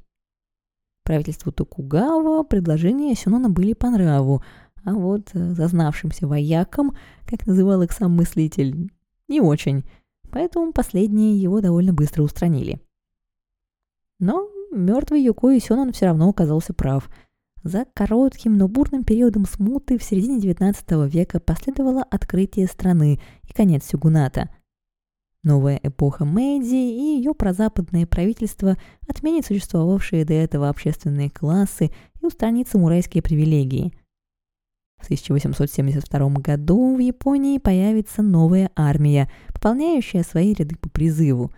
Правительству 1.02 1.52
Токугава 1.52 2.44
предложения 2.44 3.14
Сюнона 3.14 3.50
были 3.50 3.74
по 3.74 3.90
нраву, 3.90 4.42
а 4.84 4.94
вот 4.94 5.28
зазнавшимся 5.34 6.26
воякам, 6.26 6.96
как 7.26 7.46
называл 7.46 7.82
их 7.82 7.92
сам 7.92 8.12
мыслитель, 8.12 8.90
не 9.28 9.40
очень, 9.40 9.84
поэтому 10.34 10.72
последние 10.72 11.40
его 11.40 11.60
довольно 11.60 11.94
быстро 11.94 12.24
устранили. 12.24 12.80
Но 14.18 14.48
мертвый 14.72 15.22
Юко 15.22 15.56
Сёнон 15.60 15.92
все 15.92 16.06
равно 16.06 16.28
оказался 16.28 16.74
прав. 16.74 17.08
За 17.62 17.86
коротким, 17.94 18.58
но 18.58 18.66
бурным 18.66 19.04
периодом 19.04 19.46
смуты 19.46 19.96
в 19.96 20.02
середине 20.02 20.38
XIX 20.38 21.08
века 21.08 21.38
последовало 21.38 22.02
открытие 22.02 22.66
страны 22.66 23.20
и 23.48 23.52
конец 23.52 23.86
Сюгуната– 23.86 24.50
Новая 25.44 25.78
эпоха 25.82 26.24
Мэйдзи 26.24 26.74
и 26.74 27.18
ее 27.18 27.34
прозападное 27.34 28.06
правительство 28.06 28.78
отменит 29.06 29.44
существовавшие 29.44 30.24
до 30.24 30.32
этого 30.32 30.70
общественные 30.70 31.28
классы 31.28 31.90
и 32.22 32.24
устранит 32.24 32.66
самурайские 32.68 33.22
привилегии. 33.22 33.92
В 35.04 35.06
1872 35.06 36.28
году 36.40 36.96
в 36.96 36.98
Японии 36.98 37.58
появится 37.58 38.22
новая 38.22 38.70
армия, 38.74 39.30
пополняющая 39.52 40.22
свои 40.22 40.54
ряды 40.54 40.76
по 40.76 40.88
призыву, 40.88 41.52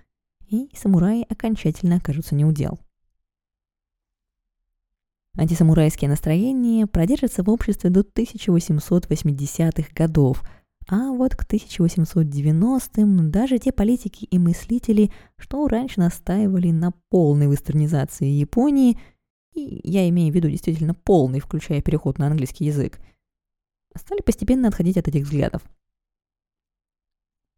и 0.49 0.69
самураи 0.75 1.25
окончательно 1.29 1.97
окажутся 1.97 2.35
неудел. 2.35 2.79
Антисамурайские 5.39 6.11
настроения 6.11 6.87
продержатся 6.87 7.43
в 7.43 7.51
обществе 7.51 7.91
до 7.91 8.01
1880-х 8.01 9.89
годов– 9.95 10.43
а 10.89 11.11
вот 11.11 11.35
к 11.35 11.45
1890-м 11.45 13.31
даже 13.31 13.59
те 13.59 13.73
политики 13.73 14.25
и 14.25 14.39
мыслители, 14.39 15.11
что 15.37 15.67
раньше 15.67 15.99
настаивали 15.99 16.71
на 16.71 16.93
полной 17.09 17.51
вестернизации 17.51 18.27
Японии, 18.27 18.97
и 19.53 19.81
я 19.83 20.09
имею 20.09 20.33
в 20.33 20.37
виду 20.37 20.49
действительно 20.49 20.95
полный, 20.95 21.41
включая 21.41 21.83
переход 21.83 22.19
на 22.19 22.29
английский 22.29 22.67
язык, 22.67 23.01
стали 23.99 24.21
постепенно 24.21 24.69
отходить 24.69 24.97
от 24.97 25.09
этих 25.09 25.25
взглядов. 25.25 25.63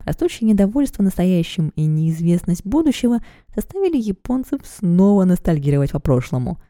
Растущее 0.04 0.48
недовольство 0.48 1.02
настоящим 1.02 1.70
и 1.76 1.84
неизвестность 1.84 2.64
будущего 2.64 3.18
заставили 3.54 3.96
японцев 3.96 4.60
снова 4.64 5.24
ностальгировать 5.24 5.92
по 5.92 5.98
прошлому, 5.98 6.60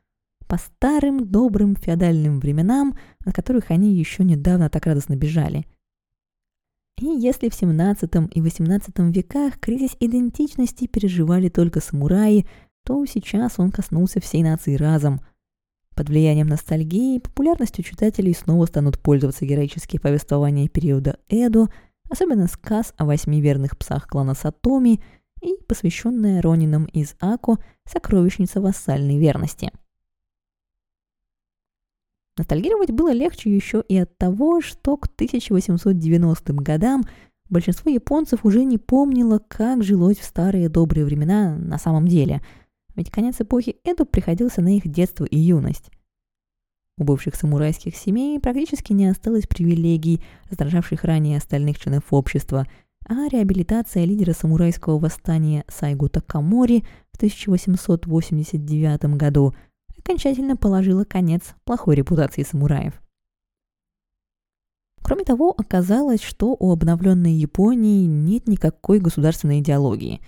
по 0.46 0.57
старым 0.57 1.31
добрым 1.31 1.76
феодальным 1.76 2.40
временам, 2.40 2.98
от 3.24 3.35
которых 3.35 3.70
они 3.70 3.94
еще 3.94 4.24
недавно 4.24 4.70
так 4.70 4.87
радостно 4.87 5.14
бежали– 5.14 5.66
и 7.00 7.07
если 7.07 7.48
в 7.48 7.54
17 7.54 8.11
и 8.33 8.40
18 8.40 8.98
веках 9.14 9.61
кризис 9.61 9.96
идентичности 10.00 10.88
переживали 10.88 11.48
только 11.48 11.81
самураи, 11.81 12.44
то 12.85 13.04
сейчас 13.07 13.59
он 13.59 13.70
коснулся 13.70 14.20
всей 14.20 14.42
нации 14.42 14.74
разом. 14.74 15.20
Под 15.98 16.11
влиянием 16.11 16.46
ностальгии 16.46 17.18
популярностью 17.18 17.82
читателей 17.82 18.32
снова 18.32 18.66
станут 18.66 19.00
пользоваться 19.00 19.44
героические 19.44 19.98
повествования 19.98 20.68
периода 20.68 21.18
Эдо, 21.28 21.66
особенно 22.08 22.46
сказ 22.46 22.94
о 22.98 23.04
восьми 23.04 23.40
верных 23.40 23.76
псах 23.76 24.06
клана 24.06 24.34
Сатоми 24.34 25.02
и 25.42 25.56
посвященная 25.66 26.40
Ронинам 26.40 26.84
из 26.84 27.16
Ако 27.18 27.58
«Сокровищница 27.84 28.61
вассальной 28.61 29.18
верности». 29.18 29.72
Ностальгировать 32.37 32.92
было 32.92 33.12
легче 33.12 33.52
еще 33.52 33.82
и 33.88 33.96
от 33.96 34.16
того, 34.18 34.61
что 34.61 34.96
к 34.96 35.06
1890 35.06 36.52
годам 36.52 37.02
большинство 37.50 37.90
японцев 37.90 38.44
уже 38.44 38.62
не 38.62 38.78
помнило, 38.78 39.40
как 39.48 39.82
жилось 39.82 40.18
в 40.18 40.24
старые 40.24 40.68
добрые 40.68 41.04
времена 41.04 41.56
на 41.56 41.76
самом 41.76 42.06
деле, 42.06 42.40
ведь 42.98 43.11
конец 43.11 43.40
эпохи 43.40 43.76
Эду 43.84 44.04
приходился 44.04 44.61
на 44.61 44.76
их 44.76 44.88
детство 44.88 45.24
и 45.24 45.38
юность. 45.38 45.90
У 46.98 47.04
бывших 47.04 47.37
самурайских 47.37 47.96
семей 47.96 48.40
практически 48.40 48.92
не 48.92 49.06
осталось 49.06 49.46
привилегий, 49.46 50.20
раздражавших 50.50 51.04
ранее 51.04 51.38
остальных 51.38 51.78
членов 51.78 52.12
общества, 52.12 52.66
а 53.08 53.28
реабилитация 53.28 54.04
лидера 54.04 54.32
самурайского 54.32 54.98
восстания 54.98 55.64
Сайгу 55.68 56.08
Такамори 56.08 56.84
в 57.12 57.16
1889 57.18 59.16
году 59.16 59.54
окончательно 59.96 60.56
положила 60.56 61.04
конец 61.04 61.54
плохой 61.64 61.94
репутации 61.94 62.42
самураев. 62.42 63.00
Кроме 65.02 65.22
того, 65.22 65.54
оказалось, 65.56 66.22
что 66.22 66.56
у 66.58 66.72
обновленной 66.72 67.32
Японии 67.32 68.06
нет 68.06 68.48
никакой 68.48 68.98
государственной 68.98 69.61
идеологии. 69.61 70.20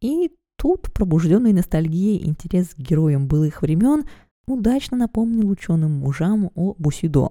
И 0.00 0.30
тут 0.60 0.92
пробужденный 0.92 1.54
ностальгией 1.54 2.26
интерес 2.26 2.74
к 2.74 2.78
героям 2.78 3.26
былых 3.26 3.62
времен 3.62 4.04
удачно 4.46 4.96
напомнил 4.96 5.48
ученым 5.48 5.92
мужам 5.92 6.50
о 6.54 6.74
Бусидо. 6.76 7.30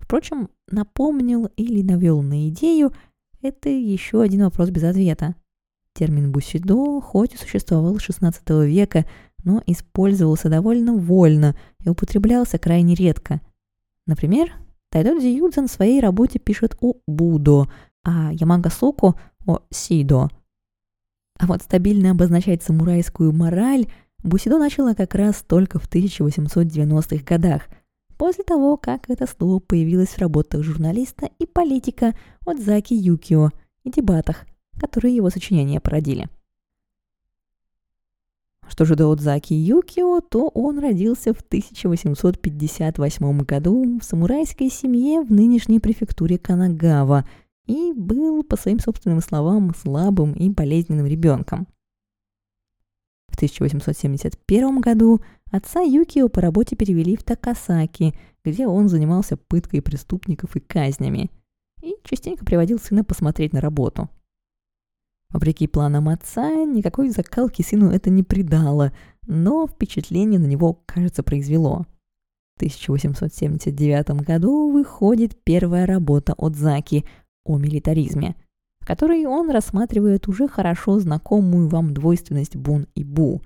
Впрочем, 0.00 0.48
напомнил 0.68 1.46
или 1.56 1.82
навел 1.82 2.22
на 2.22 2.48
идею– 2.48 2.92
это 3.42 3.68
еще 3.68 4.22
один 4.22 4.42
вопрос 4.42 4.70
без 4.70 4.82
ответа. 4.82 5.36
Термин 5.94 6.32
«бусидо» 6.32 7.00
хоть 7.00 7.34
и 7.34 7.36
существовал 7.36 7.96
с 8.00 8.08
XVI 8.08 8.66
века, 8.66 9.06
но 9.44 9.62
использовался 9.66 10.48
довольно 10.48 10.94
вольно 10.94 11.56
и 11.84 11.88
употреблялся 11.88 12.58
крайне 12.58 12.96
редко. 12.96 13.40
Например, 14.04 14.52
Тайдодзи 14.90 15.26
Юдзен 15.26 15.68
в 15.68 15.70
своей 15.70 16.00
работе 16.00 16.40
пишет 16.40 16.76
о 16.80 16.94
Будо, 17.06 17.68
а 18.04 18.32
Ямага 18.32 18.70
Соко– 18.70 19.14
о 19.46 19.60
Сидо. 19.70 20.28
А 21.38 21.46
вот 21.46 21.62
стабильно 21.62 22.12
обозначать 22.12 22.62
самурайскую 22.62 23.32
мораль 23.32 23.86
Бусидо 24.22 24.58
начала 24.58 24.94
как 24.94 25.14
раз 25.14 25.44
только 25.46 25.78
в 25.78 25.88
1890-х 25.88 27.24
годах, 27.24 27.62
после 28.16 28.42
того, 28.42 28.76
как 28.76 29.08
это 29.08 29.26
слово 29.26 29.60
появилось 29.60 30.08
в 30.08 30.18
работах 30.18 30.62
журналиста 30.62 31.28
и 31.38 31.46
политика 31.46 32.14
от 32.44 32.58
Заки 32.58 32.94
Юкио 32.94 33.50
и 33.84 33.90
дебатах, 33.90 34.46
которые 34.80 35.14
его 35.14 35.30
сочинения 35.30 35.80
породили. 35.80 36.28
Что 38.68 38.84
же 38.84 38.96
до 38.96 39.10
Отзаки 39.10 39.54
Юкио, 39.54 40.20
то 40.20 40.48
он 40.48 40.78
родился 40.78 41.32
в 41.32 41.40
1858 41.40 43.40
году 43.42 43.98
в 44.00 44.04
самурайской 44.04 44.70
семье 44.70 45.22
в 45.22 45.32
нынешней 45.32 45.78
префектуре 45.78 46.36
Канагава 46.36 47.26
и 47.66 47.92
был, 47.92 48.42
по 48.42 48.56
своим 48.56 48.80
собственным 48.80 49.20
словам, 49.20 49.74
слабым 49.74 50.32
и 50.32 50.48
болезненным 50.48 51.06
ребенком. 51.06 51.66
В 53.28 53.36
1871 53.36 54.80
году 54.80 55.20
отца 55.50 55.80
Юкио 55.80 56.28
по 56.28 56.40
работе 56.40 56.74
перевели 56.76 57.16
в 57.16 57.22
Такасаки, 57.22 58.14
где 58.44 58.66
он 58.66 58.88
занимался 58.88 59.36
пыткой 59.36 59.82
преступников 59.82 60.56
и 60.56 60.60
казнями, 60.60 61.30
и 61.82 61.96
частенько 62.04 62.44
приводил 62.44 62.78
сына 62.78 63.04
посмотреть 63.04 63.52
на 63.52 63.60
работу– 63.60 64.08
Вопреки 65.30 65.66
планам 65.66 66.08
отца, 66.08 66.50
никакой 66.64 67.10
закалки 67.10 67.62
сыну 67.62 67.90
это 67.90 68.10
не 68.10 68.22
придало, 68.22 68.92
но 69.26 69.66
впечатление 69.66 70.38
на 70.38 70.46
него, 70.46 70.72
кажется, 70.86 71.22
произвело. 71.22 71.86
В 72.54 72.58
1879 72.58 74.22
году 74.22 74.72
выходит 74.72 75.36
первая 75.44 75.84
работа 75.84 76.32
от 76.34 76.56
Заки 76.56 77.04
о 77.46 77.58
милитаризме, 77.58 78.36
в 78.80 78.86
которой 78.86 79.24
он 79.26 79.50
рассматривает 79.50 80.28
уже 80.28 80.48
хорошо 80.48 80.98
знакомую 80.98 81.68
вам 81.68 81.94
двойственность 81.94 82.56
бун 82.56 82.86
и 82.94 83.04
бу. 83.04 83.40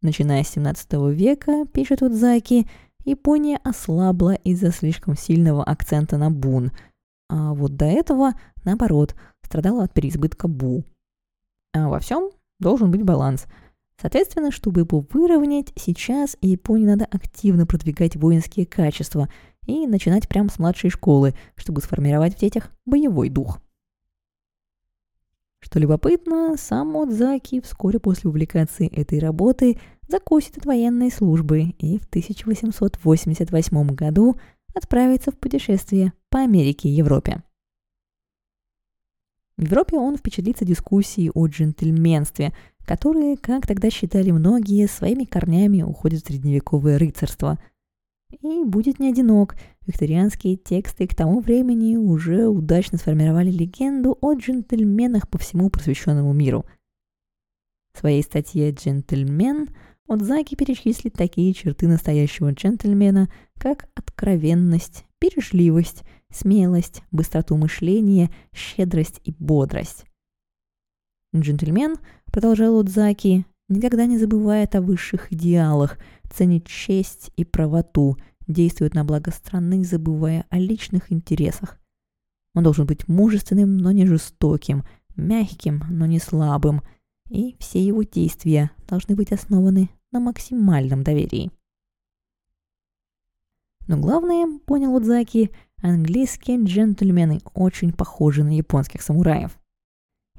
Начиная 0.00 0.42
с 0.42 0.48
17 0.50 0.92
века, 1.12 1.66
пишет 1.72 2.02
Удзаки, 2.02 2.66
Япония 3.04 3.58
ослабла 3.64 4.34
из-за 4.34 4.72
слишком 4.72 5.16
сильного 5.16 5.64
акцента 5.64 6.18
на 6.18 6.30
бун, 6.30 6.72
а 7.28 7.54
вот 7.54 7.76
до 7.76 7.84
этого, 7.84 8.32
наоборот– 8.64 9.14
страдала 9.52 9.84
от 9.84 9.92
переизбытка 9.92 10.48
Бу. 10.48 10.82
А 11.74 11.90
во 11.90 12.00
всем 12.00 12.30
должен 12.58 12.90
быть 12.90 13.02
баланс. 13.02 13.44
Соответственно, 14.00 14.50
чтобы 14.50 14.80
его 14.80 15.04
выровнять, 15.10 15.74
сейчас 15.76 16.38
Японии 16.40 16.86
надо 16.86 17.04
активно 17.04 17.66
продвигать 17.66 18.16
воинские 18.16 18.64
качества 18.64 19.28
и 19.66 19.86
начинать 19.86 20.28
прямо 20.28 20.48
с 20.48 20.58
младшей 20.58 20.90
школы, 20.90 21.34
чтобы 21.56 21.80
сформировать 21.80 22.34
в 22.34 22.38
детях 22.38 22.70
боевой 22.84 23.28
дух. 23.28 23.60
Что 25.60 25.78
любопытно, 25.78 26.56
сам 26.58 26.88
Модзаки 26.88 27.60
вскоре 27.60 28.00
после 28.00 28.22
публикации 28.30 28.88
этой 28.88 29.20
работы 29.20 29.78
закусит 30.08 30.58
от 30.58 30.66
военной 30.66 31.10
службы 31.10 31.74
и 31.78 31.98
в 31.98 32.04
1888 32.04 33.86
году 33.94 34.36
отправится 34.74 35.30
в 35.30 35.38
путешествие 35.38 36.12
по 36.30 36.40
Америке 36.40 36.88
и 36.88 36.92
Европе. 36.92 37.42
В 39.56 39.62
Европе 39.62 39.96
он 39.96 40.16
впечатлится 40.16 40.64
дискуссией 40.64 41.30
о 41.32 41.46
джентльменстве, 41.46 42.52
которые, 42.84 43.36
как 43.36 43.66
тогда 43.66 43.90
считали 43.90 44.30
многие, 44.30 44.88
своими 44.88 45.24
корнями 45.24 45.82
уходят 45.82 46.22
в 46.22 46.26
средневековое 46.26 46.98
рыцарство. 46.98 47.58
И 48.40 48.64
будет 48.64 48.98
не 48.98 49.10
одинок. 49.10 49.56
Викторианские 49.86 50.56
тексты 50.56 51.06
к 51.06 51.14
тому 51.14 51.40
времени 51.40 51.96
уже 51.96 52.46
удачно 52.46 52.98
сформировали 52.98 53.50
легенду 53.50 54.16
о 54.20 54.34
джентльменах 54.34 55.28
по 55.28 55.38
всему 55.38 55.70
просвещенному 55.70 56.32
миру. 56.32 56.64
В 57.92 57.98
своей 57.98 58.22
статье 58.22 58.70
«Джентльмен» 58.70 59.68
Отзаки 60.08 60.56
перечислит 60.56 61.14
такие 61.14 61.54
черты 61.54 61.86
настоящего 61.86 62.52
джентльмена, 62.52 63.30
как 63.58 63.88
откровенность, 63.94 65.04
бережливость, 65.20 66.02
смелость, 66.30 67.02
быстроту 67.10 67.56
мышления, 67.56 68.30
щедрость 68.52 69.20
и 69.24 69.32
бодрость. 69.38 70.04
Джентльмен, 71.34 71.96
продолжал 72.26 72.76
Удзаки, 72.76 73.46
никогда 73.68 74.06
не 74.06 74.18
забывает 74.18 74.74
о 74.74 74.82
высших 74.82 75.32
идеалах, 75.32 75.98
ценит 76.32 76.66
честь 76.66 77.30
и 77.36 77.44
правоту, 77.44 78.16
действует 78.46 78.94
на 78.94 79.04
благо 79.04 79.30
страны, 79.30 79.84
забывая 79.84 80.46
о 80.50 80.58
личных 80.58 81.12
интересах. 81.12 81.78
Он 82.54 82.64
должен 82.64 82.86
быть 82.86 83.08
мужественным, 83.08 83.78
но 83.78 83.92
не 83.92 84.06
жестоким, 84.06 84.84
мягким, 85.16 85.82
но 85.88 86.06
не 86.06 86.18
слабым, 86.18 86.82
и 87.30 87.56
все 87.58 87.84
его 87.84 88.02
действия 88.02 88.70
должны 88.88 89.16
быть 89.16 89.32
основаны 89.32 89.88
на 90.10 90.20
максимальном 90.20 91.02
доверии. 91.02 91.50
Но 93.88 93.96
главное, 93.96 94.46
понял 94.66 94.94
Удзаки, 94.94 95.50
Английские 95.82 96.62
джентльмены 96.62 97.40
очень 97.54 97.92
похожи 97.92 98.44
на 98.44 98.56
японских 98.56 99.02
самураев. 99.02 99.58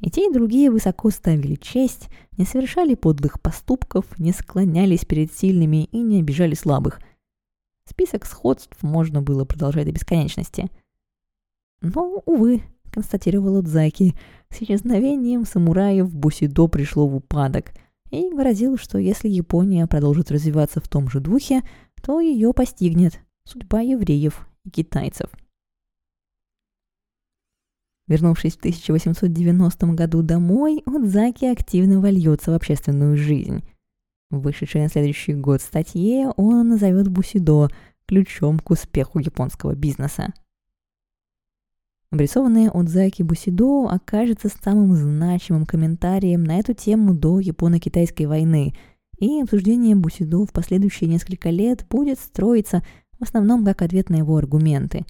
И 0.03 0.09
те, 0.09 0.27
и 0.27 0.33
другие 0.33 0.69
высоко 0.69 1.09
ставили 1.11 1.55
честь, 1.55 2.09
не 2.37 2.43
совершали 2.43 2.93
подлых 2.93 3.41
поступков, 3.41 4.19
не 4.19 4.33
склонялись 4.33 5.05
перед 5.05 5.33
сильными 5.33 5.85
и 5.85 6.01
не 6.01 6.19
обижали 6.19 6.55
слабых. 6.55 6.99
Список 7.89 8.25
сходств 8.25 8.83
можно 8.83 9.21
было 9.21 9.45
продолжать 9.45 9.85
до 9.85 9.93
бесконечности. 9.93 10.69
Но, 11.81 12.21
увы, 12.25 12.63
констатировал 12.91 13.55
Удзаки, 13.55 14.13
с 14.49 14.61
исчезновением 14.61 15.45
самураев 15.45 16.13
Бусидо 16.13 16.67
пришло 16.67 17.07
в 17.07 17.15
упадок 17.15 17.71
и 18.11 18.29
выразил, 18.29 18.77
что 18.77 18.97
если 18.97 19.29
Япония 19.29 19.87
продолжит 19.87 20.31
развиваться 20.31 20.81
в 20.81 20.87
том 20.89 21.09
же 21.09 21.21
духе, 21.21 21.61
то 22.01 22.19
ее 22.19 22.51
постигнет 22.53 23.21
судьба 23.45 23.79
евреев 23.79 24.49
и 24.65 24.69
китайцев. 24.69 25.29
Вернувшись 28.13 28.53
в 28.53 28.59
1890 28.59 29.87
году 29.87 30.21
домой, 30.21 30.83
Удзаки 30.85 31.45
активно 31.47 31.99
вольется 31.99 32.51
в 32.51 32.53
общественную 32.53 33.17
жизнь. 33.17 33.63
В 34.29 34.41
вышедшей 34.41 34.83
на 34.83 34.89
следующий 34.89 35.33
год 35.33 35.63
статье 35.63 36.31
он 36.37 36.67
назовет 36.67 37.07
Бусидо 37.07 37.69
ключом 38.05 38.59
к 38.59 38.69
успеху 38.69 39.17
японского 39.17 39.73
бизнеса. 39.73 40.31
Обрисованное 42.11 42.69
Удзаки 42.69 43.23
Бусидо 43.23 43.89
окажется 43.89 44.47
самым 44.63 44.93
значимым 44.93 45.65
комментарием 45.65 46.43
на 46.43 46.59
эту 46.59 46.75
тему 46.75 47.15
до 47.15 47.39
Японо-Китайской 47.39 48.27
войны, 48.27 48.75
и 49.17 49.41
обсуждение 49.41 49.95
Бусидо 49.95 50.45
в 50.45 50.51
последующие 50.51 51.09
несколько 51.09 51.49
лет 51.49 51.87
будет 51.89 52.19
строиться 52.19 52.83
в 53.17 53.23
основном 53.23 53.65
как 53.65 53.81
ответ 53.81 54.11
на 54.11 54.17
его 54.17 54.37
аргументы. 54.37 55.03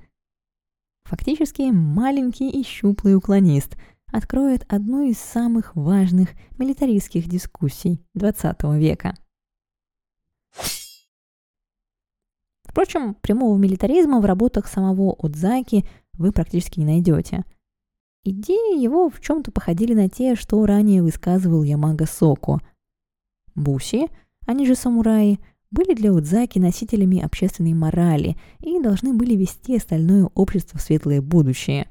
Фактически, 1.06 1.72
маленький 1.72 2.50
и 2.50 2.64
щуплый 2.64 3.16
уклонист 3.16 3.76
откроет 4.12 4.66
одну 4.72 5.04
из 5.04 5.18
самых 5.18 5.76
важных 5.76 6.30
милитаристских 6.58 7.28
дискуссий 7.28 8.02
XX 8.16 8.78
века. 8.78 9.16
Впрочем, 12.64 13.16
прямого 13.16 13.58
милитаризма 13.58 14.20
в 14.20 14.26
работах 14.26 14.68
самого 14.68 15.14
Отзаки 15.14 15.86
вы 16.14 16.32
практически 16.32 16.80
не 16.80 16.86
найдете. 16.86 17.44
Идеи 18.24 18.82
его 18.82 19.10
в 19.10 19.20
чем-то 19.20 19.52
походили 19.52 19.94
на 19.94 20.10
те, 20.10 20.36
что 20.36 20.66
ранее 20.66 21.04
высказывал 21.04 21.64
Ямага 21.64 22.06
Соко. 22.06 22.60
Буси, 23.54 24.08
они 24.46 24.66
же 24.66 24.76
самураи, 24.76 25.40
были 25.74 25.94
для 25.94 26.14
Удзаки 26.14 26.60
носителями 26.60 27.20
общественной 27.20 27.74
морали 27.74 28.38
и 28.60 28.80
должны 28.80 29.14
были 29.14 29.36
вести 29.36 29.76
остальное 29.76 30.30
общество 30.36 30.78
в 30.78 30.82
светлое 30.82 31.22
будущее. 31.22 31.88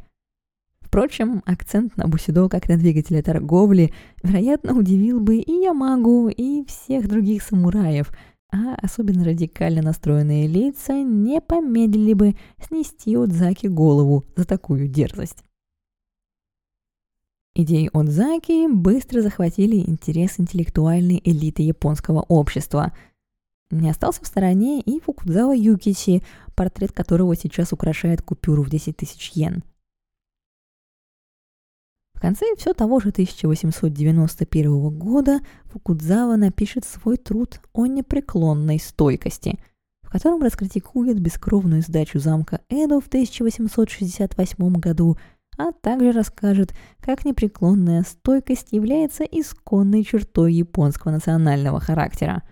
Впрочем, 0.80 1.42
акцент 1.46 1.96
на 1.96 2.06
бусидо 2.06 2.48
как 2.48 2.68
на 2.68 2.76
двигателе 2.76 3.22
торговли, 3.22 3.92
вероятно, 4.22 4.78
удивил 4.78 5.20
бы 5.20 5.36
и 5.36 5.64
Ямагу, 5.64 6.28
и 6.28 6.64
всех 6.66 7.08
других 7.08 7.42
самураев, 7.42 8.12
а 8.52 8.74
особенно 8.74 9.24
радикально 9.24 9.82
настроенные 9.82 10.46
лица 10.46 10.92
не 11.02 11.40
помедлили 11.40 12.12
бы 12.12 12.36
снести 12.64 13.16
Отзаки 13.16 13.68
голову 13.68 14.24
за 14.36 14.44
такую 14.44 14.86
дерзость. 14.86 15.42
Идеи 17.54 17.90
Отзаки 17.92 18.66
быстро 18.66 19.22
захватили 19.22 19.76
интерес 19.76 20.38
интеллектуальной 20.38 21.20
элиты 21.24 21.62
японского 21.62 22.20
общества. 22.20 22.92
Не 23.72 23.90
остался 23.90 24.22
в 24.22 24.26
стороне 24.26 24.80
и 24.80 25.00
Фукудзава 25.00 25.52
Юкичи, 25.52 26.22
портрет 26.54 26.92
которого 26.92 27.34
сейчас 27.34 27.72
украшает 27.72 28.22
купюру 28.22 28.62
в 28.62 28.70
10 28.70 28.96
тысяч 28.96 29.32
йен– 29.34 29.64
конце 32.22 32.54
все 32.56 32.72
того 32.72 33.00
же 33.00 33.08
1891 33.08 34.90
года 34.90 35.40
Фукудзава 35.72 36.36
напишет 36.36 36.84
свой 36.84 37.16
труд 37.16 37.60
о 37.72 37.86
непреклонной 37.86 38.78
стойкости, 38.78 39.58
в 40.02 40.10
котором 40.10 40.40
раскритикует 40.40 41.18
бескровную 41.18 41.82
сдачу 41.82 42.20
замка 42.20 42.60
Эдо 42.68 43.00
в 43.00 43.08
1868 43.08 44.72
году, 44.74 45.18
а 45.58 45.72
также 45.72 46.12
расскажет, 46.12 46.74
как 47.00 47.24
непреклонная 47.24 48.04
стойкость 48.04 48.68
является 48.70 49.24
исконной 49.24 50.04
чертой 50.04 50.54
японского 50.54 51.10
национального 51.10 51.80
характера. 51.80 52.44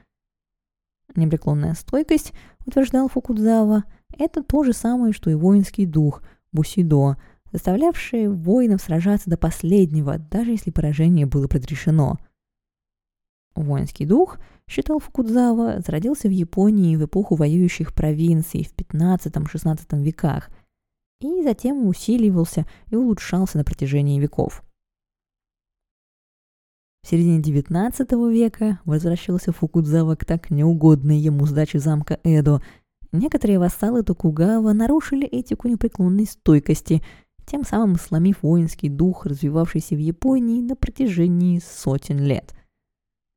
Непреклонная 1.17 1.75
стойкость, 1.75 2.33
утверждал 2.67 3.09
Фукудзава, 3.09 3.85
это 4.17 4.43
то 4.43 4.65
же 4.65 4.73
самое, 4.73 5.13
что 5.13 5.31
и 5.31 5.35
воинский 5.35 5.87
дух, 5.87 6.23
бусидо– 6.53 7.17
заставлявшие 7.53 8.31
воинов 8.31 8.83
сражаться 8.83 9.31
до 9.31 9.37
последнего, 9.37 10.19
даже 10.19 10.53
если 10.53 10.71
поражение 10.71 11.27
было 11.27 11.49
предрешено. 11.49 12.19
Воинский 13.55 14.07
дух, 14.07 14.39
считал 14.69 15.01
Фукудзава, 15.01 15.81
зародился 15.85 16.29
в 16.29 16.33
Японии 16.33 16.97
в 16.97 17.05
эпоху 17.05 17.35
воюющих 17.35 17.93
провинций 17.93 18.65
в 18.65 18.75
15-16 18.75 20.03
веках 20.03 20.51
и 21.21 21.43
затем 21.43 21.87
усиливался 21.87 22.67
и 22.87 22.97
улучшался 22.97 23.59
на 23.59 23.65
протяжении 23.65 24.21
веков. 24.21 24.63
В 27.03 27.09
середине 27.09 27.41
XIX 27.41 28.33
века 28.33 28.81
возвращался 28.85 29.53
Фукудзава 29.53 30.17
к 30.17 30.25
так 30.25 30.51
неугодной 30.51 31.19
ему 31.19 31.47
сдаче 31.47 31.79
замка 31.79 32.21
Эдо. 32.25 32.63
Некоторые 33.13 33.59
вассалы 33.59 34.03
Токугава 34.03 34.73
нарушили 34.73 35.27
этику 35.27 35.69
непреклонной 35.69 36.27
стойкости– 36.27 37.03
тем 37.51 37.65
самым 37.65 37.97
сломив 37.97 38.43
воинский 38.43 38.89
дух, 38.89 39.27
развивавшийся 39.27 39.97
в 39.97 39.99
Японии 39.99 40.63
на 40.63 40.77
протяжении 40.77 41.59
сотен 41.59 42.19
лет. 42.19 42.55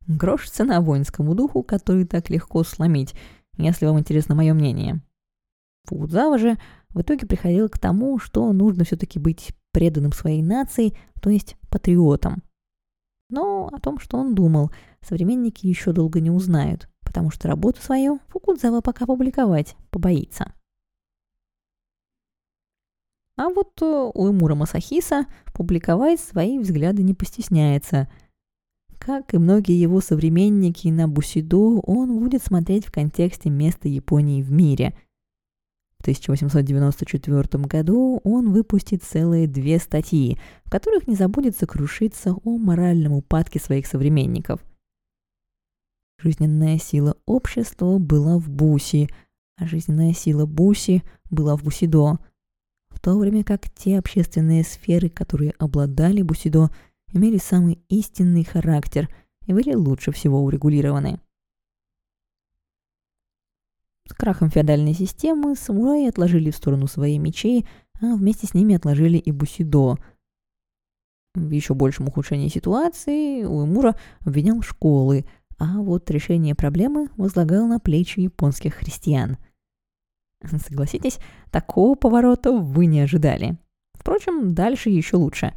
Грош 0.06 0.50
цена 0.50 0.82
воинскому 0.82 1.34
духу, 1.34 1.64
который 1.64 2.06
так 2.06 2.30
легко 2.30 2.64
сломить, 2.64 3.16
если 3.58 3.88
вам 3.88 4.00
интересно 4.00 4.36
мое 4.36 4.54
мнение. 4.54 5.02
Фудзава 5.86 6.38
же 6.38 6.58
в 6.90 7.02
итоге 7.02 7.26
приходил 7.26 7.70
к 7.70 7.80
тому, 7.80 8.20
что 8.20 8.52
нужно 8.54 8.84
все-таки 8.84 9.18
быть 9.18 9.56
преданным 9.72 10.12
своей 10.12 10.44
нации, 10.44 10.94
то 11.20 11.32
есть 11.32 11.58
патриотом. 11.70 12.44
Но 13.30 13.70
о 13.72 13.80
том, 13.80 14.00
что 14.00 14.18
он 14.18 14.36
думал, 14.36 14.72
современники 15.02 15.66
еще 15.66 15.92
долго 15.92 16.20
не 16.20 16.30
узнают, 16.30 16.88
потому 17.04 17.32
что 17.32 17.48
работу 17.48 17.82
свою 17.82 18.20
Фукудзава 18.30 18.82
пока 18.82 19.06
публиковать 19.06 19.76
побоится. 19.90 20.54
А 23.36 23.50
вот 23.50 23.82
э, 23.82 24.12
у 24.14 24.30
Эмура 24.30 24.54
Масахиса 24.56 25.26
публиковать 25.54 26.20
свои 26.20 26.60
взгляды 26.60 27.02
не 27.02 27.14
постесняется. 27.14 28.08
Как 29.00 29.34
и 29.34 29.38
многие 29.38 29.80
его 29.80 30.02
современники 30.02 30.88
на 30.88 31.08
Бусидо, 31.08 31.80
он 31.82 32.20
будет 32.20 32.44
смотреть 32.44 32.86
в 32.86 32.92
контексте 32.92 33.50
места 33.50 33.88
Японии 33.88 34.44
в 34.44 34.52
мире. 34.52 34.96
В 36.04 36.06
1894 36.06 37.64
году 37.64 38.20
он 38.26 38.52
выпустит 38.52 39.04
целые 39.04 39.48
две 39.48 39.80
статьи, 39.80 40.38
в 40.66 40.70
которых 40.70 41.08
не 41.08 41.16
забудет 41.16 41.58
сокрушиться 41.58 42.36
о 42.44 42.58
моральном 42.58 43.14
упадке 43.14 43.60
своих 43.60 43.88
современников. 43.88 44.60
Жизненная 46.22 46.78
сила 46.78 47.16
общества 47.26 48.00
была 48.00 48.38
в 48.38 48.50
Буси, 48.50 49.10
а 49.56 49.66
жизненная 49.66 50.14
сила 50.14 50.46
Буси 50.46 51.04
была 51.30 51.56
в 51.56 51.64
Бусидо– 51.64 52.20
в 52.94 53.00
то 53.00 53.18
время 53.18 53.44
как 53.44 53.70
те 53.70 53.98
общественные 53.98 54.64
сферы, 54.64 55.10
которые 55.10 55.54
обладали 55.58 56.22
Бусидо, 56.22 56.70
имели 57.12 57.38
самый 57.38 57.80
истинный 57.90 58.44
характер 58.44 59.10
и 59.46 59.54
были 59.54 59.74
лучше 59.74 60.12
всего 60.12 60.44
урегулированы. 60.44 61.20
С 64.08 64.14
крахом 64.14 64.50
феодальной 64.50 64.94
системы 64.94 65.56
самураи 65.56 66.08
отложили 66.08 66.52
в 66.52 66.56
сторону 66.56 66.88
свои 66.88 67.18
мечи, 67.18 67.66
а 68.02 68.16
вместе 68.16 68.48
с 68.48 68.54
ними 68.54 68.76
отложили 68.76 69.18
и 69.18 69.32
Бусидо. 69.32 69.98
В 71.36 71.50
еще 71.50 71.74
большем 71.74 72.08
ухудшении 72.08 72.50
ситуации 72.50 73.44
Уэмура 73.44 73.96
обвинял 74.20 74.62
школы, 74.62 75.26
а 75.58 75.80
вот 75.80 76.12
решение 76.12 76.54
проблемы 76.54 77.10
возлагал 77.18 77.68
на 77.68 77.80
плечи 77.80 78.20
японских 78.20 78.76
христиан– 78.76 79.38
Согласитесь, 80.66 81.20
такого 81.52 81.96
поворота 81.96 82.52
вы 82.52 82.86
не 82.86 83.02
ожидали. 83.02 83.58
Впрочем, 83.94 84.54
дальше 84.54 84.90
еще 84.90 85.18
лучше. 85.18 85.54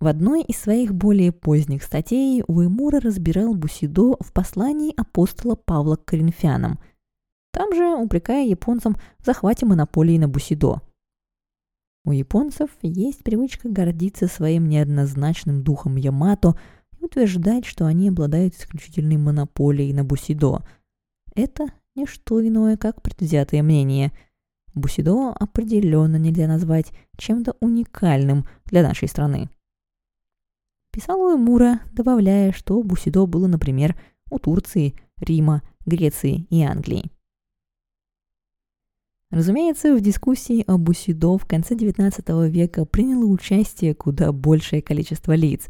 В 0.00 0.06
одной 0.06 0.42
из 0.42 0.58
своих 0.58 0.94
более 0.94 1.32
поздних 1.32 1.82
статей 1.82 2.44
Уэмура 2.46 3.00
разбирал 3.00 3.54
Бусидо 3.54 4.16
в 4.20 4.32
послании 4.32 4.94
апостола 4.96 5.56
Павла 5.56 5.96
к 5.96 6.04
коринфянам, 6.04 6.78
там 7.58 7.74
же 7.74 7.96
упрекая 7.96 8.46
японцам 8.46 8.94
в 9.18 9.26
захвате 9.26 9.66
монополии 9.66 10.16
на 10.16 10.28
Бусидо. 10.28 10.80
У 12.04 12.12
японцев 12.12 12.70
есть 12.82 13.24
привычка 13.24 13.68
гордиться 13.68 14.28
своим 14.28 14.68
неоднозначным 14.68 15.64
духом 15.64 15.96
Ямато 15.96 16.56
и 16.96 17.04
утверждать, 17.04 17.64
что 17.64 17.86
они 17.86 18.10
обладают 18.10 18.54
исключительной 18.54 19.16
монополией 19.16 19.92
на 19.92 20.04
Бусидо. 20.04 20.64
Это 21.34 21.66
не 21.96 22.06
что 22.06 22.40
иное, 22.46 22.76
как 22.76 23.02
предвзятое 23.02 23.64
мнение– 23.64 24.12
Бусидо 24.74 25.30
определенно 25.30 26.14
нельзя 26.14 26.46
назвать 26.46 26.92
чем-то 27.16 27.56
уникальным 27.58 28.46
для 28.66 28.84
нашей 28.84 29.08
страны. 29.08 29.48
Писал 30.92 31.20
Уэмура, 31.20 31.80
добавляя, 31.92 32.52
что 32.52 32.80
Бусидо 32.84 33.26
было, 33.26 33.48
например, 33.48 34.00
у 34.30 34.38
Турции, 34.38 34.94
Рима, 35.16 35.62
Греции 35.86 36.46
и 36.50 36.62
Англии. 36.62 37.10
Разумеется, 39.30 39.94
в 39.94 40.00
дискуссии 40.00 40.64
о 40.66 40.78
Бусидо 40.78 41.36
в 41.36 41.44
конце 41.44 41.74
XIX 41.74 42.48
века 42.48 42.86
приняло 42.86 43.26
участие 43.26 43.94
куда 43.94 44.32
большее 44.32 44.80
количество 44.80 45.34
лиц. 45.34 45.66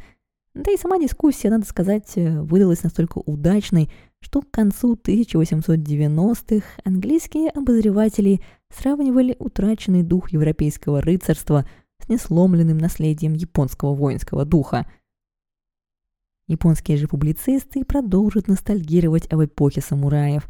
Да 0.55 0.71
и 0.73 0.77
сама 0.77 0.99
дискуссия, 0.99 1.51
надо 1.51 1.67
сказать, 1.67 2.13
выдалась 2.15 2.85
настолько 2.85 3.19
удачной, 3.19 3.91
что 4.21 4.43
к 4.43 4.51
концу 4.51 4.95
1890-х 4.95 6.67
английские 6.85 7.51
обозреватели 7.51 8.41
сравнивали 8.71 9.35
утраченный 9.39 10.03
дух 10.03 10.31
европейского 10.31 11.01
рыцарства 11.01 11.69
с 12.01 12.09
несломленным 12.09 12.79
наследием 12.79 13.35
японского 13.35 13.95
воинского 13.95 14.45
духа. 14.45 14.91
Японские 16.47 16.97
же 16.97 17.09
публицисты 17.09 17.85
продолжат 17.85 18.47
ностальгировать 18.47 19.31
об 19.33 19.45
эпохе 19.45 19.81
самураев, 19.81 20.49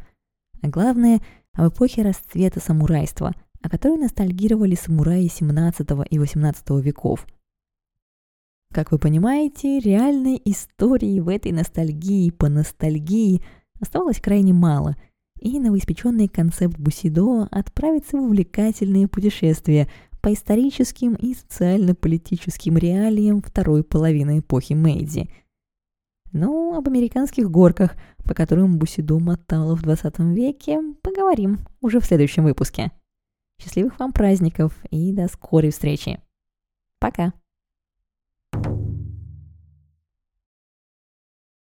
а 0.61 0.69
главное– 0.69 1.21
об 1.59 1.73
эпохе 1.73 2.03
расцвета 2.03 2.61
самурайства, 2.61 3.35
о 3.63 3.69
которой 3.69 3.99
ностальгировали 3.99 4.75
самураи 4.75 5.27
17 5.27 5.87
и 6.09 6.19
18 6.19 6.71
веков. 6.83 7.27
Как 8.73 8.93
вы 8.93 8.99
понимаете, 8.99 9.81
реальной 9.81 10.41
истории 10.45 11.21
в 11.21 11.29
этой 11.29 11.53
ностальгии 11.53 12.31
по 12.31 12.49
ностальгии 12.49 13.43
оставалось 13.81 14.21
крайне 14.21 14.53
мало– 14.53 14.97
и 15.41 15.61
новоиспеченный 15.61 16.29
концепт 16.29 16.77
Бусидо 16.79 17.47
отправится 17.51 18.17
в 18.17 18.23
увлекательные 18.23 19.09
путешествия 19.09 19.89
по 20.21 20.33
историческим 20.33 21.15
и 21.15 21.35
социально-политическим 21.35 22.77
реалиям 22.77 23.41
второй 23.41 23.85
половины 23.85 24.41
эпохи 24.41 24.73
Мэйдзи. 24.73 25.31
Ну, 26.33 26.77
об 26.77 26.89
американских 26.89 27.51
горках, 27.51 27.97
по 28.25 28.35
которым 28.35 28.79
Бусидо 28.79 29.19
мотало 29.19 29.75
в 29.75 29.83
20 29.83 30.19
веке, 30.19 30.81
поговорим 31.03 31.61
уже 31.81 32.01
в 32.01 32.05
следующем 32.05 32.45
выпуске. 32.45 32.93
Счастливых 33.61 33.99
вам 33.99 34.13
праздников 34.13 34.73
и 34.91 35.13
до 35.13 35.29
скорой 35.29 35.71
встречи. 35.71 36.21
Пока! 36.99 37.33